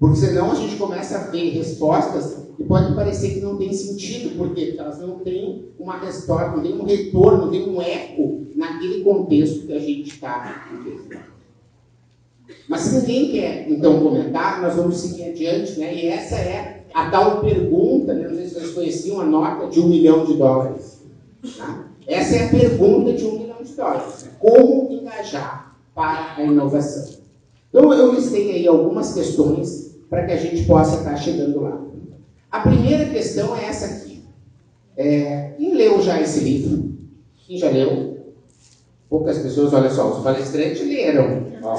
[0.00, 4.36] Porque senão a gente começa a ver respostas e pode parecer que não tem sentido,
[4.36, 4.66] por quê?
[4.66, 9.02] Porque elas não têm uma resposta, não têm um retorno, não têm um eco naquele
[9.02, 10.68] contexto que a gente está.
[12.68, 15.94] Mas se ninguém quer, então, comentar, nós vamos seguir adiante, né?
[15.94, 18.28] E essa é a tal pergunta, né?
[18.28, 21.02] não sei se vocês conheciam a nota de um milhão de dólares.
[21.56, 21.86] Tá?
[22.06, 24.28] Essa é a pergunta de um milhão de dólares.
[24.38, 27.20] Como engajar para a inovação?
[27.70, 31.91] Então, eu listei aí algumas questões para que a gente possa estar chegando lá.
[32.52, 34.22] A primeira questão é essa aqui.
[34.94, 36.92] É, quem leu já esse livro?
[37.46, 38.34] Quem já leu?
[39.08, 41.46] Poucas pessoas, olha só, os palestrantes leram.
[41.62, 41.76] Ó,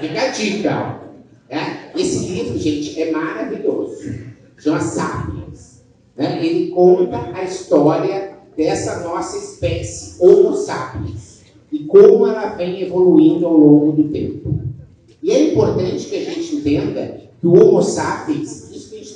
[0.00, 1.00] fica a dica.
[1.50, 1.58] É?
[1.94, 3.96] Esse livro, gente, é maravilhoso.
[4.56, 5.82] Chama Sapiens.
[6.16, 6.44] Né?
[6.44, 13.56] Ele conta a história dessa nossa espécie, Homo sapiens, e como ela vem evoluindo ao
[13.56, 14.60] longo do tempo.
[15.22, 18.65] E é importante que a gente entenda que o Homo sapiens,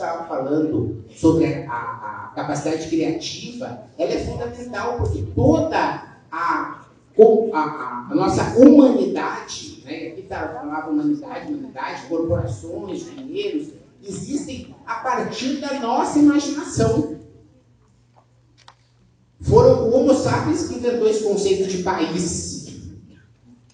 [0.01, 5.79] estava falando sobre a, a, capacidade criativa, ela é fundamental porque toda
[6.33, 6.85] a,
[7.53, 13.69] a, a nossa humanidade, né, aqui está a palavra humanidade, humanidade, corporações, dinheiros,
[14.03, 17.21] existem a partir da nossa imaginação.
[19.43, 22.79] Foram o Homo sapiens que inventou esse conceito de país,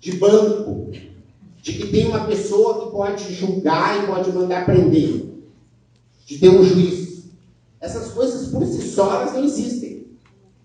[0.01, 0.91] de banco,
[1.57, 5.36] de que tem uma pessoa que pode julgar e pode mandar prender,
[6.27, 7.25] de ter um juiz.
[7.81, 10.09] Essas coisas por si só elas não existem.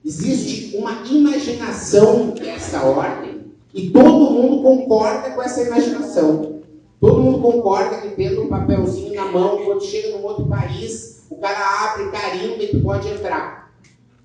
[0.03, 6.61] Existe uma imaginação dessa ordem e todo mundo concorda com essa imaginação.
[6.99, 11.37] Todo mundo concorda que tendo um papelzinho na mão, quando chega num outro país, o
[11.37, 13.71] cara abre carimba e tu pode entrar.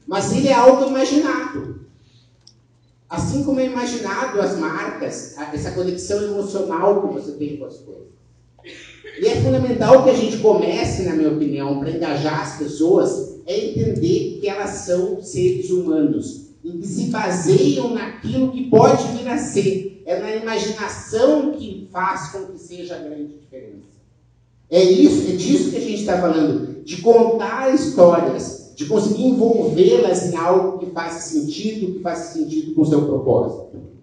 [0.06, 1.80] Mas ele é auto-imaginado.
[3.08, 8.15] Assim como é imaginado as marcas, essa conexão emocional que você tem com as coisas.
[9.20, 13.66] E é fundamental que a gente comece, na minha opinião, para engajar as pessoas, é
[13.66, 19.38] entender que elas são seres humanos e que se baseiam naquilo que pode vir a
[19.38, 20.02] ser.
[20.04, 23.96] É na imaginação que faz com que seja a grande diferença.
[24.68, 30.30] É isso, é disso que a gente está falando, de contar histórias de conseguir envolvê-las
[30.30, 33.95] em algo que faça sentido, que faça sentido com o seu propósito.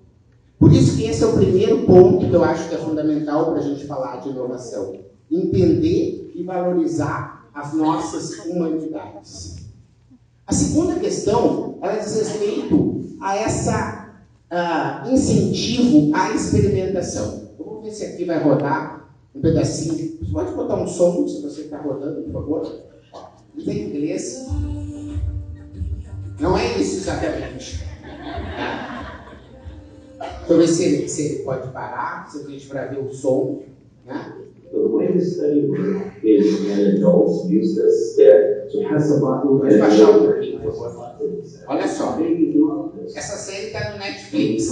[0.60, 3.60] Por isso que esse é o primeiro ponto que eu acho que é fundamental para
[3.60, 4.96] a gente falar de inovação.
[5.30, 9.58] Entender e valorizar as nossas humanidades.
[10.46, 14.04] A segunda questão, ela diz respeito a essa
[14.52, 17.50] uh, incentivo à experimentação.
[17.58, 20.18] Vamos ver se aqui vai rodar um pedacinho.
[20.20, 22.62] Você pode botar um som se você está rodando, por favor?
[23.56, 24.48] Tudo em inglês.
[26.40, 27.80] Não é isso exatamente.
[28.02, 29.03] Tá?
[30.48, 33.62] Ver se ele, se pode parar, se a gente para ver o som.
[34.06, 34.34] Né?
[34.74, 35.70] The study
[36.24, 41.16] is when adults use the stick to pass a bottle Pode baixar pouquinho, por favor.
[41.68, 42.18] Olha só.
[43.16, 44.72] Essa série está no Netflix.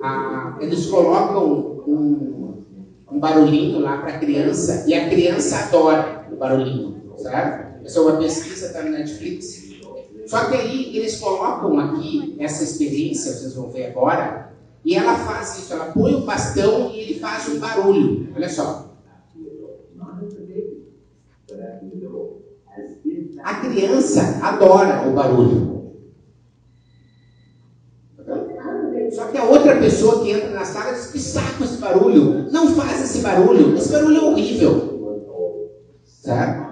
[0.00, 2.64] Ah, eles colocam um,
[3.12, 7.84] um barulhinho lá para a criança e a criança adora o barulhinho, certo?
[7.84, 9.67] Essa é uma pesquisa, está no Netflix.
[10.28, 14.52] Só que aí eles colocam aqui essa experiência, vocês vão ver agora,
[14.84, 18.28] e ela faz isso, ela põe o bastão e ele faz um barulho.
[18.36, 18.94] Olha só.
[23.42, 25.78] A criança adora o barulho.
[29.10, 32.52] Só que a outra pessoa que entra na sala diz: Que saco esse barulho!
[32.52, 33.74] Não faz esse barulho!
[33.74, 35.24] Esse barulho é horrível.
[36.04, 36.68] Certo?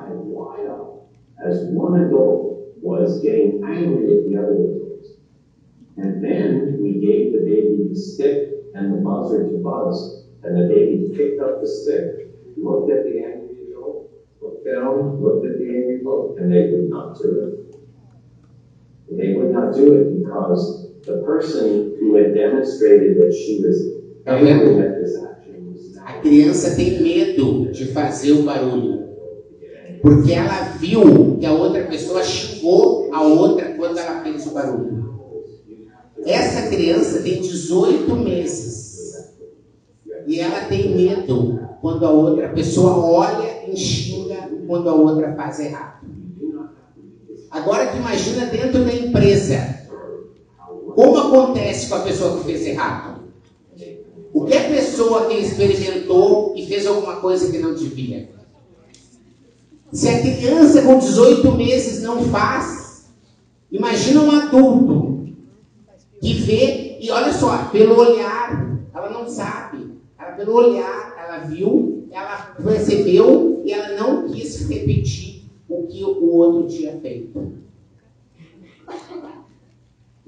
[1.38, 2.55] As one adult
[2.86, 5.18] was getting angry at the other adults.
[5.98, 10.24] And then we gave the baby the stick and the buzzer to buzz.
[10.44, 14.06] And the baby picked up the stick, looked at the angry adult,
[14.40, 17.66] looked down, looked at the angry adult, and they would not do it.
[19.10, 24.36] They would not do it because the person who had demonstrated that she was tá
[24.36, 24.76] vendo?
[26.04, 29.15] A criança tem medo de fazer o barulho.
[30.06, 35.18] Porque ela viu que a outra pessoa xingou a outra quando ela fez o barulho.
[36.24, 39.34] Essa criança tem 18 meses.
[40.28, 45.58] E ela tem medo quando a outra pessoa olha e xinga quando a outra faz
[45.58, 46.06] errado.
[47.50, 49.88] Agora que imagina dentro da empresa.
[50.94, 53.22] Como acontece com a pessoa que fez errado?
[54.32, 58.35] O que a pessoa que experimentou e fez alguma coisa que não devia?
[59.96, 63.06] Se a criança com 18 meses não faz,
[63.72, 65.26] imagina um adulto
[66.20, 72.06] que vê e olha só, pelo olhar, ela não sabe, ela pelo olhar, ela viu,
[72.10, 77.54] ela percebeu e ela não quis repetir o que o outro tinha feito.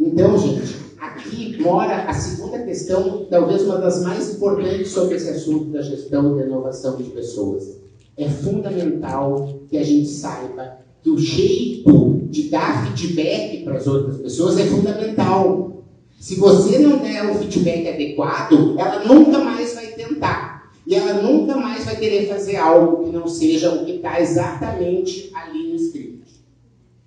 [0.01, 5.66] Então, gente, aqui mora a segunda questão, talvez uma das mais importantes sobre esse assunto
[5.66, 7.78] da gestão e da inovação de pessoas.
[8.19, 14.16] É fundamental que a gente saiba que o jeito de dar feedback para as outras
[14.19, 15.85] pessoas é fundamental.
[16.19, 20.73] Se você não der o feedback adequado, ela nunca mais vai tentar.
[20.85, 25.31] E ela nunca mais vai querer fazer algo que não seja o que está exatamente
[25.33, 26.43] ali no script.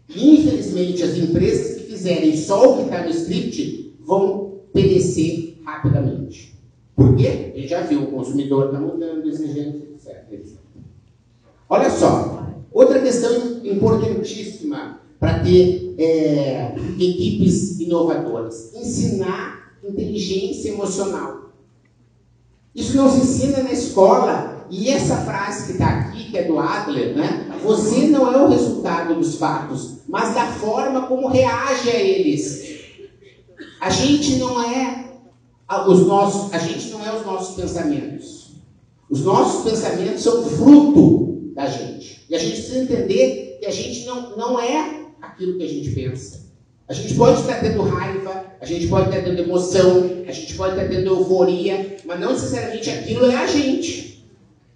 [0.07, 6.55] Infelizmente, as empresas que fizerem só o que está no script vão perecer rapidamente.
[6.95, 7.51] Por quê?
[7.53, 10.60] A gente já viu, o consumidor está mudando, exigência, etc.
[11.71, 21.53] Olha só, outra questão importantíssima para ter é, equipes inovadoras: ensinar inteligência emocional.
[22.75, 24.67] Isso não se ensina na escola.
[24.69, 27.57] E essa frase que está aqui, que é do Adler, né?
[27.63, 32.81] Você não é o resultado dos fatos, mas da forma como reage a eles.
[33.79, 35.09] A gente não é
[35.87, 38.55] os nossos, a gente não é os nossos pensamentos.
[39.09, 42.25] Os nossos pensamentos são fruto da gente.
[42.29, 45.89] E a gente precisa entender que a gente não, não é aquilo que a gente
[45.91, 46.41] pensa.
[46.87, 50.75] A gente pode estar tendo raiva, a gente pode estar tendo emoção, a gente pode
[50.75, 54.25] estar tendo euforia, mas não necessariamente aquilo é a gente.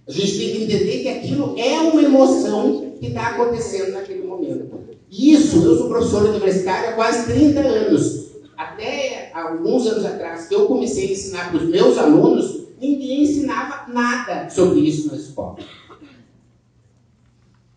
[0.08, 4.80] A gente tem que entender que aquilo é uma emoção que está acontecendo naquele momento.
[5.12, 8.26] Isso, eu sou professor universitário há quase 30 anos.
[8.56, 13.92] Até alguns anos atrás, que eu comecei a ensinar para os meus alunos, ninguém ensinava
[13.92, 15.58] nada sobre isso na escola.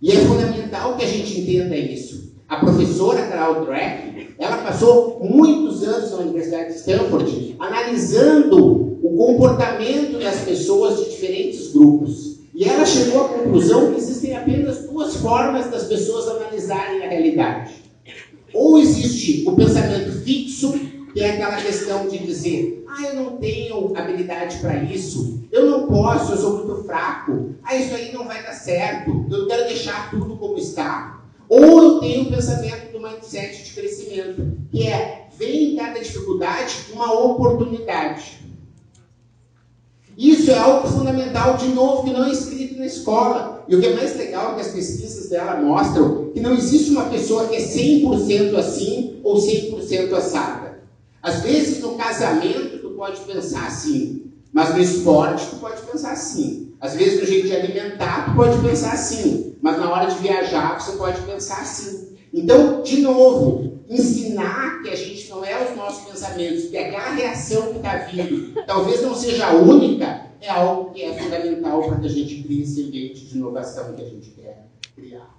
[0.00, 2.32] E é fundamental que a gente entenda isso.
[2.48, 10.18] A professora Carol Drake, ela passou muitos anos na Universidade de Stanford analisando o comportamento
[10.18, 12.38] das pessoas de diferentes grupos.
[12.54, 17.72] E ela chegou à conclusão que existem apenas duas formas das pessoas analisarem a realidade.
[18.54, 20.74] Ou existe o pensamento fixo,
[21.12, 25.86] que é aquela questão de dizer: ah, eu não tenho habilidade para isso, eu não
[25.86, 30.10] posso, eu sou muito fraco, ah, isso aí não vai dar certo, eu quero deixar
[30.10, 31.22] tudo como está.
[31.48, 36.86] Ou eu tenho o pensamento do mindset de crescimento, que é ver em cada dificuldade
[36.92, 38.46] uma oportunidade.
[40.18, 43.64] Isso é algo fundamental, de novo, que não é escrito na escola.
[43.68, 46.90] E o que é mais legal é que as pesquisas dela mostram que não existe
[46.90, 50.57] uma pessoa que é 100% assim ou 100% assada.
[51.28, 56.72] Às vezes, no casamento, tu pode pensar assim, mas no esporte, tu pode pensar assim.
[56.80, 60.80] Às vezes, no jeito de alimentar, tu pode pensar assim, mas na hora de viajar,
[60.80, 62.16] você pode pensar assim.
[62.32, 67.72] Então, de novo, ensinar que a gente não é os nossos pensamentos, que aquela reação
[67.72, 72.10] que está vindo talvez não seja única, é algo que é fundamental para que a
[72.10, 75.37] gente crie esse ambiente de inovação que a gente quer criar.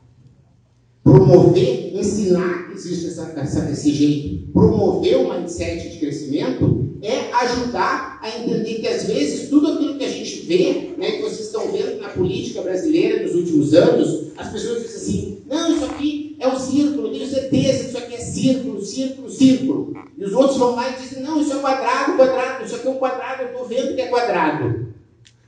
[1.03, 8.19] Promover, ensinar que existe essa, essa, esse jeito, promover o mindset de crescimento é ajudar
[8.21, 11.71] a entender que às vezes tudo aquilo que a gente vê, né, que vocês estão
[11.71, 16.47] vendo na política brasileira nos últimos anos, as pessoas dizem assim, não, isso aqui é
[16.47, 19.93] o círculo, tenho certeza que isso aqui é círculo, círculo, círculo.
[20.17, 22.91] E os outros vão lá e dizem, não, isso é quadrado, quadrado, isso aqui é
[22.91, 24.87] um quadrado, eu estou vendo que é quadrado.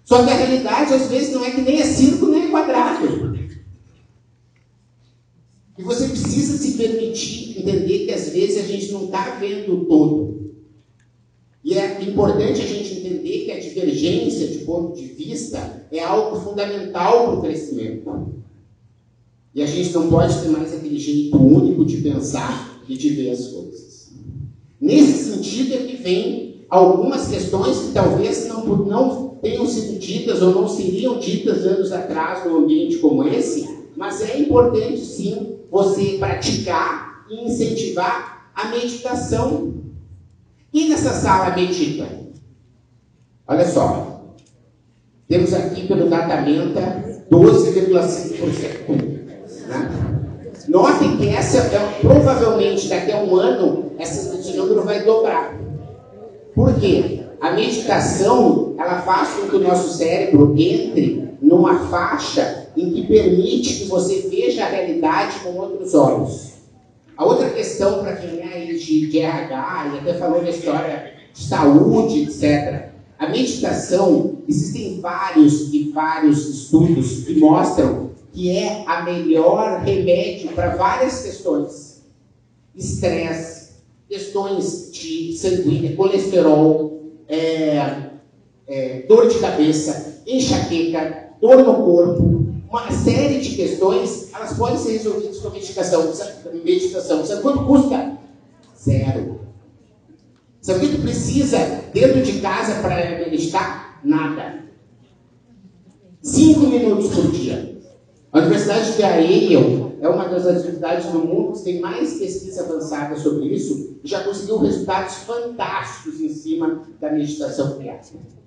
[0.06, 3.20] Só que a realidade às vezes não é que nem é círculo nem é quadrado.
[5.78, 9.86] E você precisa se permitir entender que às vezes a gente não está vendo o
[9.86, 10.51] todo.
[11.63, 16.39] E é importante a gente entender que a divergência de ponto de vista é algo
[16.41, 18.34] fundamental para o crescimento.
[19.53, 23.32] E a gente não pode ter mais aquele jeito único de pensar e de ver
[23.32, 24.11] as coisas.
[24.80, 30.51] Nesse sentido é que vem algumas questões que talvez não, não tenham sido ditas ou
[30.51, 37.26] não seriam ditas anos atrás num ambiente como esse, mas é importante sim você praticar
[37.30, 39.74] e incentivar a meditação.
[40.72, 42.05] Quem nessa sala medita?
[43.47, 44.36] Olha só.
[45.30, 48.89] Temos aqui pelo Datamenta 12,5%.
[49.67, 50.11] Né?
[50.67, 55.57] Notem que essa é, provavelmente daqui a um ano esse número vai dobrar.
[56.53, 57.24] Por quê?
[57.39, 63.75] A meditação ela faz com que o nosso cérebro entre numa faixa em que permite
[63.75, 66.51] que você veja a realidade com outros olhos.
[67.15, 71.43] A outra questão para quem é de, de RH e até falou da história de
[71.43, 72.89] saúde, etc.
[73.19, 80.75] A meditação, existem vários e vários estudos que mostram que é a melhor remédio para
[80.75, 82.01] várias questões.
[82.75, 83.73] Estresse,
[84.07, 88.09] questões de sanguínea, colesterol, é,
[88.67, 94.93] é, dor de cabeça, enxaqueca, dor no corpo, uma série de questões, elas podem ser
[94.93, 97.26] resolvidas com a meditação.
[97.26, 98.17] Sabe quanto custa?
[98.82, 99.41] Zero.
[100.61, 101.57] Sabe o que tu precisa
[101.93, 103.99] dentro de casa para meditar?
[104.03, 104.63] Nada.
[106.22, 107.82] Cinco minutos por dia.
[108.32, 113.17] A Universidade de Yale é uma das atividades no mundo que tem mais pesquisa avançada
[113.17, 118.40] sobre isso e já conseguiu resultados fantásticos em cima da meditação criativa.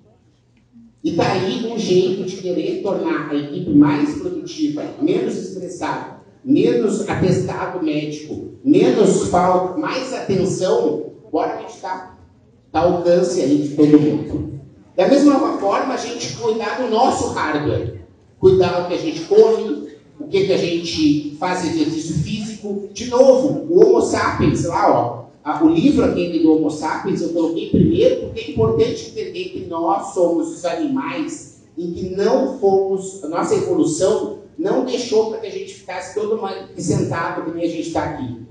[1.05, 7.07] E está aí um jeito de querer tornar a equipe mais produtiva, menos estressada, menos
[7.07, 12.17] atestado médico, menos falta, mais atenção, bora meditar.
[12.65, 14.59] Está alcance aí de todo mundo.
[14.95, 18.01] Da mesma forma, a gente cuidar do nosso hardware.
[18.39, 19.89] Cuidar do que a gente come,
[20.19, 22.89] o que, que a gente faz exercício físico.
[22.91, 25.24] De novo, o Homo sapiens, lá, ó,
[25.61, 30.13] o livro aquele do Homo sapiens eu coloquei primeiro porque é importante entender que nós
[30.13, 35.51] somos os animais em que não fomos, a nossa evolução não deixou para que a
[35.51, 36.39] gente ficasse todo
[36.77, 38.45] sentado como a gente está aqui.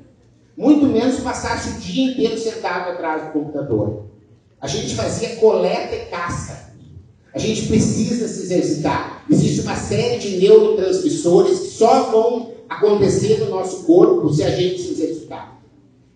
[0.57, 4.05] Muito menos passasse o dia inteiro sentado atrás do computador.
[4.61, 6.73] A gente fazia coleta e caça.
[7.35, 9.25] A gente precisa se exercitar.
[9.29, 14.81] Existe uma série de neurotransmissores que só vão acontecer no nosso corpo se a gente
[14.81, 15.54] se exercitar.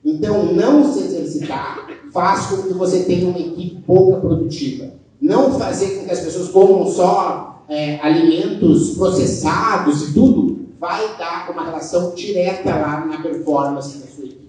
[0.09, 4.91] Então, não se exercitar faz com que você tenha uma equipe pouca produtiva.
[5.21, 11.51] Não fazer com que as pessoas comam só é, alimentos processados e tudo vai dar
[11.51, 14.49] uma relação direta lá na performance da sua equipe.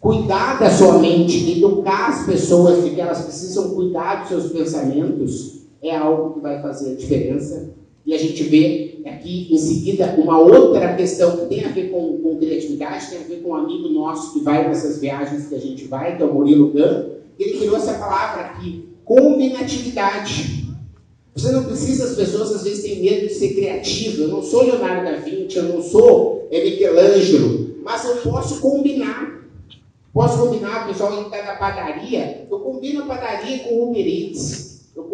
[0.00, 5.60] Cuidar da sua mente, educar as pessoas de que elas precisam cuidar dos seus pensamentos
[5.80, 7.70] é algo que vai fazer a diferença.
[8.04, 12.18] E a gente vê aqui em seguida uma outra questão que tem a ver com,
[12.18, 15.60] com criatividade, tem a ver com um amigo nosso que vai nessas viagens que a
[15.60, 17.16] gente vai, que é o Murilo Gun.
[17.38, 20.66] Ele criou essa palavra aqui, combinatividade.
[21.34, 24.22] Você não precisa, as pessoas às vezes têm medo de ser criativo.
[24.22, 29.36] Eu não sou Leonardo da Vinci, eu não sou Michelangelo, mas eu posso combinar.
[30.12, 34.06] Posso combinar, o pessoal que está na padaria, eu combino a padaria com o Uber
[34.06, 34.65] Eats,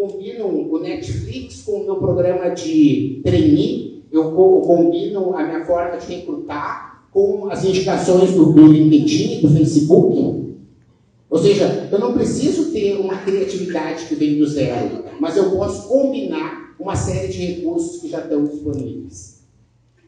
[0.02, 6.12] combino o Netflix com o meu programa de trainee, eu combino a minha forma de
[6.12, 10.56] recrutar com as indicações do, do LinkedIn, do Facebook.
[11.30, 15.88] Ou seja, eu não preciso ter uma criatividade que vem do zero, mas eu posso
[15.88, 19.40] combinar uma série de recursos que já estão disponíveis.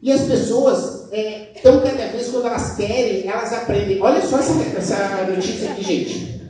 [0.01, 4.01] E as pessoas estão é, cada vez, quando elas querem, elas aprendem.
[4.01, 6.44] Olha só essa, essa notícia aqui, gente.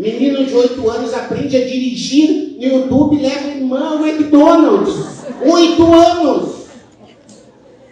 [0.00, 4.94] Menino de 8 anos aprende a dirigir no YouTube e leva irmã ao McDonald's.
[5.44, 6.60] 8 anos!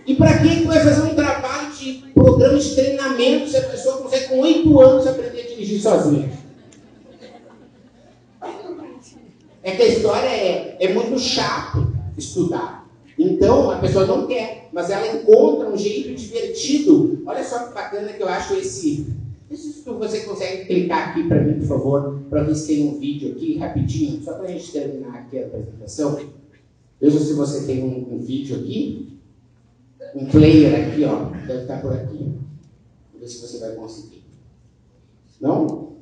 [0.07, 4.29] E para quem vai fazer um trabalho de programa de treinamento se a pessoa consegue
[4.29, 6.31] com 8 anos aprender a dirigir sozinha?
[9.63, 12.89] É que a história é, é muito chato estudar.
[13.19, 17.23] Então, a pessoa não quer, mas ela encontra um jeito divertido.
[17.27, 19.28] Olha só que bacana que eu acho esse.
[19.51, 23.33] Se você consegue clicar aqui para mim, por favor, para ver se tem um vídeo
[23.33, 26.21] aqui, rapidinho, só para a gente terminar aqui a apresentação.
[27.01, 29.19] Veja se você tem um, um vídeo aqui.
[30.15, 31.31] Um player aqui, ó.
[31.47, 32.19] Deve estar por aqui.
[32.19, 34.25] Vamos ver se você vai conseguir.
[35.41, 35.93] Não?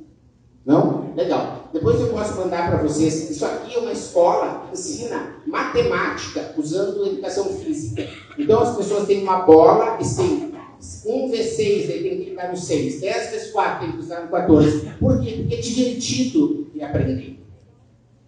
[0.65, 1.15] Não?
[1.15, 1.71] Legal.
[1.73, 3.31] Depois eu posso mandar para vocês.
[3.31, 8.09] Isso aqui é uma escola que ensina matemática usando educação física.
[8.37, 10.56] Então as pessoas têm uma bola e têm
[11.05, 13.01] 1 vezes 6, aí tem que clicar no 6.
[13.01, 14.91] 10 vezes 4, tem que clicar no 14.
[14.99, 15.33] Por quê?
[15.39, 17.41] Porque é divertido de aprender.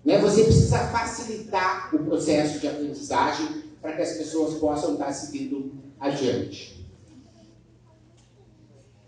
[0.05, 0.19] Né?
[0.19, 6.87] Você precisa facilitar o processo de aprendizagem para que as pessoas possam estar seguindo adiante.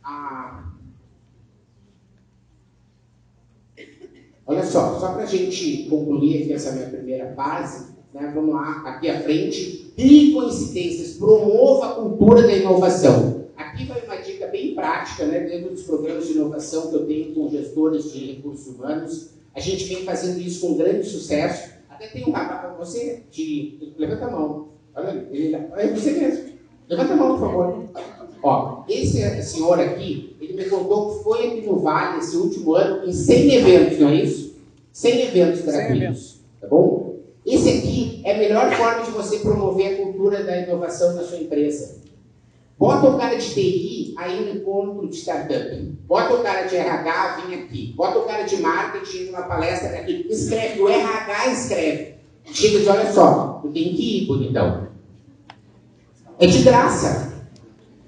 [0.02, 0.70] Ah,
[4.50, 8.82] Olha só, só para a gente concluir aqui essa minha primeira fase, né, vamos lá,
[8.86, 9.92] aqui à frente.
[9.96, 13.46] Crie coincidências, promova a cultura da inovação.
[13.56, 17.34] Aqui vai uma dica bem prática, né, dentro dos programas de inovação que eu tenho
[17.34, 19.30] com gestores de recursos humanos.
[19.54, 21.70] A gente vem fazendo isso com grande sucesso.
[21.88, 24.68] Até tem um rapaz, você, de, levanta a mão.
[24.94, 26.50] Olha, ele, é você mesmo.
[26.88, 27.84] Levanta a mão, por favor.
[28.42, 33.06] Ó, esse senhor aqui, ele me contou que foi aqui no Vale esse último ano
[33.06, 34.56] em 100 eventos, não é isso?
[34.92, 36.99] 100 eventos gratuitos, tá bom?
[37.50, 41.38] Esse aqui é a melhor forma de você promover a cultura da inovação na sua
[41.38, 41.98] empresa.
[42.78, 45.76] Bota o cara de TI aí no encontro de startup.
[46.06, 47.92] Bota o cara de RH, vem aqui.
[47.96, 50.26] Bota o cara de marketing numa palestra aqui.
[50.30, 52.14] Escreve, o RH escreve.
[52.44, 54.88] Chega e diz, olha só, tu tem que ir, bonitão.
[56.38, 57.34] É de graça.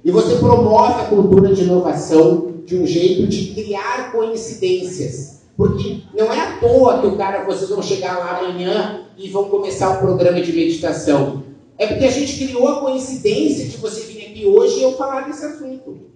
[0.04, 5.41] E você promove a cultura de inovação de um jeito de criar coincidências.
[5.56, 9.44] Porque não é à toa que o cara, vocês vão chegar lá amanhã e vão
[9.44, 11.42] começar um programa de meditação.
[11.78, 15.22] É porque a gente criou a coincidência de você vir aqui hoje e eu falar
[15.22, 16.12] desse assunto.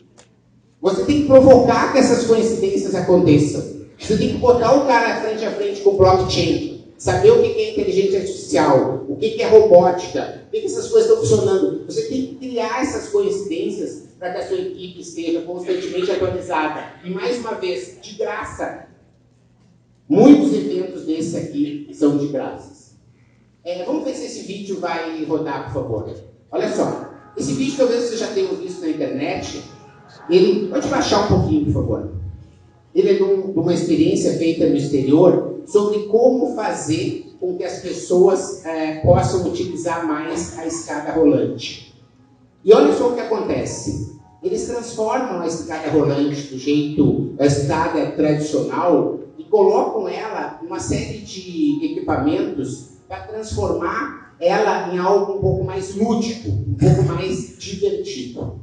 [0.80, 3.76] Você tem que provocar que essas coincidências aconteçam.
[3.99, 7.72] Você tem que botar o cara frente a frente com blockchain, saber o que é
[7.72, 11.84] inteligência artificial, o que é robótica, o que essas coisas estão funcionando.
[11.87, 16.84] Você tem que criar essas coincidências para que a sua equipe esteja constantemente atualizada.
[17.05, 18.86] E mais uma vez, de graça.
[20.09, 22.94] Muitos eventos desses aqui são de graças.
[23.64, 26.14] É, vamos ver se esse vídeo vai rodar, por favor.
[26.52, 27.11] Olha só.
[27.36, 29.62] Esse vídeo talvez você já tenha visto na internet.
[30.30, 32.12] Ele, pode baixar um pouquinho, por favor.
[32.94, 37.80] Ele é de, um, uma experiência feita no exterior sobre como fazer com que as
[37.80, 41.92] pessoas é, possam utilizar mais a escada rolante.
[42.64, 44.16] E olha só o que acontece.
[44.42, 49.18] Eles transformam a escada rolante do jeito, a escada tradicional,
[49.57, 56.50] colocam ela uma série de equipamentos para transformar ela em algo um pouco mais lúdico,
[56.50, 58.61] um pouco mais divertido.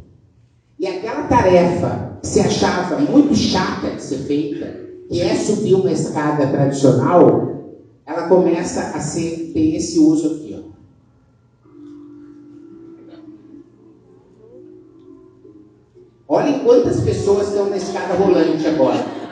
[0.77, 5.91] E aquela tarefa que se achava muito chata de ser feita, que é subir uma
[5.91, 7.73] escada tradicional,
[8.05, 10.63] ela começa a ser, ter esse uso aqui.
[16.29, 16.35] Ó.
[16.35, 19.22] Olhem quantas pessoas estão na escada rolante agora.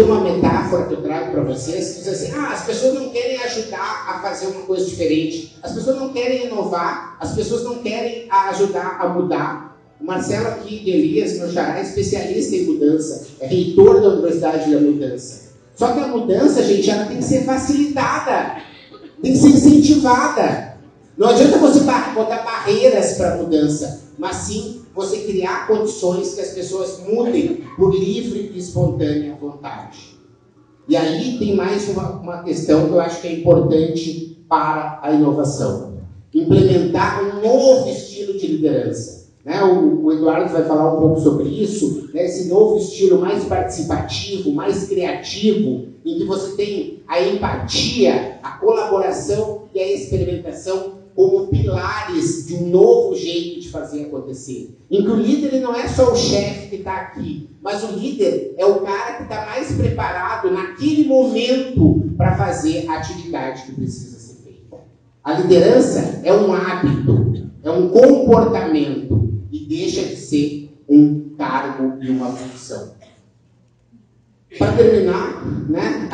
[0.00, 3.10] É uma metáfora que eu trago para vocês, que diz assim, ah, as pessoas não
[3.10, 7.82] querem ajudar a fazer uma coisa diferente, as pessoas não querem inovar, as pessoas não
[7.82, 9.78] querem ajudar a mudar.
[10.00, 14.72] O Marcelo aqui de Elias, meu xará, é especialista em mudança, é reitor da Universidade
[14.72, 15.50] da Mudança.
[15.76, 18.56] Só que a mudança, gente, ela tem que ser facilitada,
[19.22, 20.76] tem que ser incentivada.
[21.18, 26.50] Não adianta você botar barreiras para a mudança, mas sim você criar condições que as
[26.50, 30.18] pessoas mudem por livre e espontânea vontade.
[30.88, 35.12] E aí tem mais uma, uma questão que eu acho que é importante para a
[35.12, 35.94] inovação:
[36.34, 39.20] implementar um novo estilo de liderança.
[39.44, 39.62] Né?
[39.62, 42.26] O, o, Eduardo vai falar um pouco sobre isso, né?
[42.26, 49.62] esse novo estilo mais participativo, mais criativo, em que você tem a empatia, a colaboração
[49.74, 54.74] e a experimentação como pilares de um novo jeito de fazer acontecer.
[54.90, 58.54] Em que o líder não é só o chefe que está aqui, mas o líder
[58.56, 64.18] é o cara que está mais preparado naquele momento para fazer a atividade que precisa
[64.18, 64.78] ser feita.
[65.22, 72.08] A liderança é um hábito, é um comportamento e deixa de ser um cargo e
[72.08, 72.94] uma função.
[74.58, 76.08] Para terminar, né,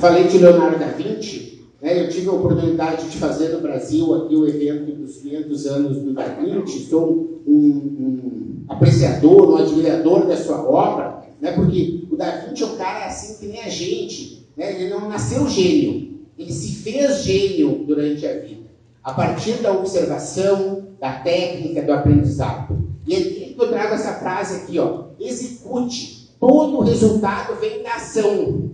[0.00, 1.51] falei de Leonardo da Vinci,
[1.82, 6.12] eu tive a oportunidade de fazer no Brasil aqui o evento dos 500 anos do
[6.12, 12.36] Da Vinci, sou um, um apreciador, um admirador da sua obra, né, porque o Da
[12.36, 16.52] Vinci é um cara assim que nem a gente, né, ele não nasceu gênio, ele
[16.52, 18.70] se fez gênio durante a vida,
[19.02, 22.78] a partir da observação, da técnica, do aprendizado.
[23.04, 28.70] E aqui eu trago essa frase aqui, ó, execute, todo resultado vem da ação.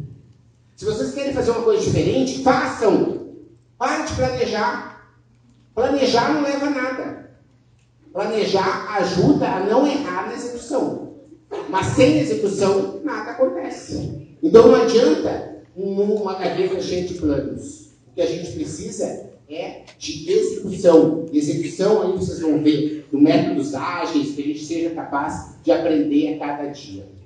[0.79, 3.35] Se vocês querem fazer uma coisa diferente, façam.
[3.77, 5.13] Pare de planejar.
[5.75, 7.31] Planejar não leva a nada.
[8.13, 11.15] Planejar ajuda a não errar na execução.
[11.69, 14.29] Mas sem execução, nada acontece.
[14.41, 17.89] Então não adianta uma gaveta cheia de planos.
[18.07, 21.27] O que a gente precisa é de execução.
[21.33, 26.35] Execução aí vocês vão ver do métodos ágeis, que a gente seja capaz de aprender
[26.35, 27.19] a cada dia.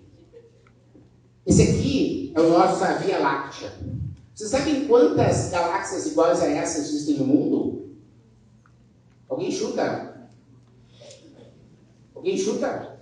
[1.44, 3.72] Esse aqui é o nosso Via Láctea.
[4.32, 7.90] Vocês sabem quantas galáxias iguais a essa existem no mundo?
[9.28, 10.28] Alguém chuta?
[12.14, 12.98] Alguém chuta?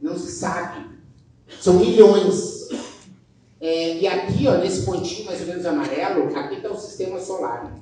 [0.00, 0.98] Não se sabe.
[1.60, 2.68] São milhões.
[3.60, 7.80] É, e aqui, ó, nesse pontinho mais ou menos amarelo, aqui está o sistema solar.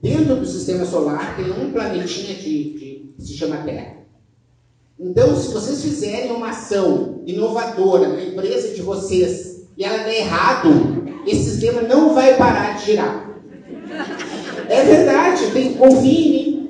[0.00, 3.96] Dentro do sistema solar tem um planetinha que se chama Terra.
[4.98, 10.70] Então, se vocês fizerem uma ação inovadora na empresa de vocês e ela der errado,
[11.26, 13.30] esse sistema não vai parar de girar.
[14.68, 16.68] É verdade, tem que confiar em mim.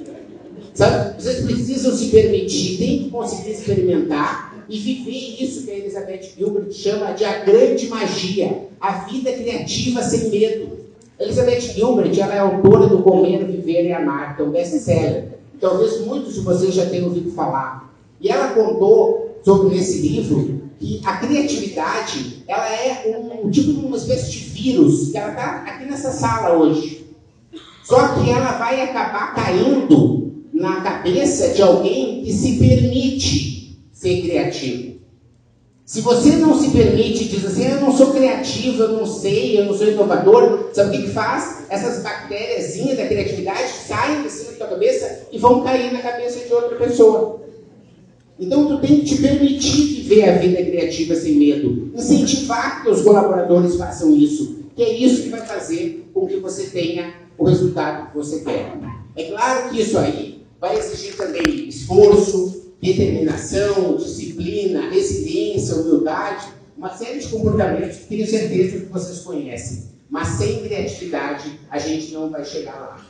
[0.72, 1.22] Sabe?
[1.22, 6.72] Vocês precisam se permitir, tem que conseguir experimentar e viver isso que a Elizabeth Gilbert
[6.72, 10.78] chama de a grande magia, a vida criativa sem medo.
[11.20, 15.28] Elizabeth Gilbert ela é autora do Comer, Viver e Amar, que é um best-seller.
[15.60, 17.94] Talvez muitos de vocês já tenham ouvido falar.
[18.20, 23.86] E ela contou sobre nesse livro que a criatividade ela é um, um tipo de
[23.86, 27.06] uma espécie de vírus que ela está aqui nessa sala hoje.
[27.84, 34.94] Só que ela vai acabar caindo na cabeça de alguém que se permite ser criativo.
[35.84, 39.66] Se você não se permite, diz assim, eu não sou criativo, eu não sei, eu
[39.66, 41.66] não sou inovador, sabe o que, que faz?
[41.68, 46.46] Essas bactérias da criatividade saem de cima da tua cabeça e vão cair na cabeça
[46.46, 47.43] de outra pessoa.
[48.38, 51.90] Então tu tem que te permitir viver a vida criativa sem medo.
[51.94, 54.64] Incentivar que os colaboradores façam isso.
[54.74, 58.76] Que é isso que vai fazer com que você tenha o resultado que você quer.
[59.16, 67.20] É claro que isso aí vai exigir também esforço, determinação, disciplina, resiliência, humildade, uma série
[67.20, 69.84] de comportamentos que tenho certeza que vocês conhecem.
[70.10, 73.06] Mas sem criatividade a gente não vai chegar lá.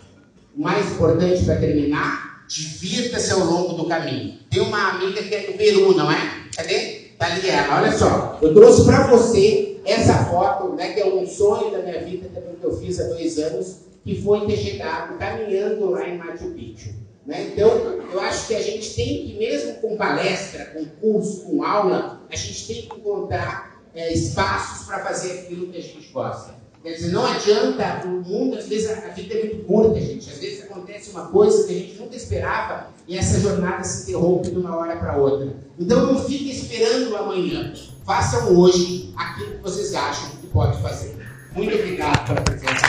[0.57, 4.38] O mais importante para terminar, divirta-se ao longo do caminho.
[4.51, 6.45] Tem uma amiga que é do Peru, não é?
[6.55, 7.05] Cadê?
[7.18, 7.80] Tá ali ela.
[7.80, 12.01] Olha só, eu trouxe para você essa foto, né, que é um sonho da minha
[12.03, 16.18] vida, também que eu fiz há dois anos, que foi ter chegado caminhando lá em
[16.18, 16.90] Machu Picchu.
[17.26, 17.51] Né?
[17.53, 17.68] Então,
[18.12, 22.36] eu acho que a gente tem que, mesmo com palestra, com curso, com aula, a
[22.36, 26.55] gente tem que encontrar é, espaços para fazer aquilo que a gente gosta.
[26.85, 30.28] Quer dizer, não adianta, o mundo, às vezes, a vida é muito curta, gente.
[30.28, 34.51] Às vezes acontece uma coisa que a gente nunca esperava e essa jornada se interrompe
[34.51, 35.57] de uma hora para outra.
[35.78, 37.72] Então, não fique esperando amanhã.
[38.05, 41.16] Façam hoje aquilo que vocês acham que pode fazer.
[41.55, 42.85] Muito obrigado pela presença.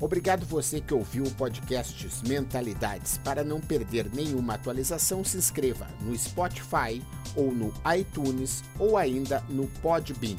[0.00, 3.18] Obrigado você que ouviu o podcast Mentalidades.
[3.22, 7.02] Para não perder nenhuma atualização, se inscreva no Spotify
[7.36, 10.38] ou no iTunes ou ainda no Podbean.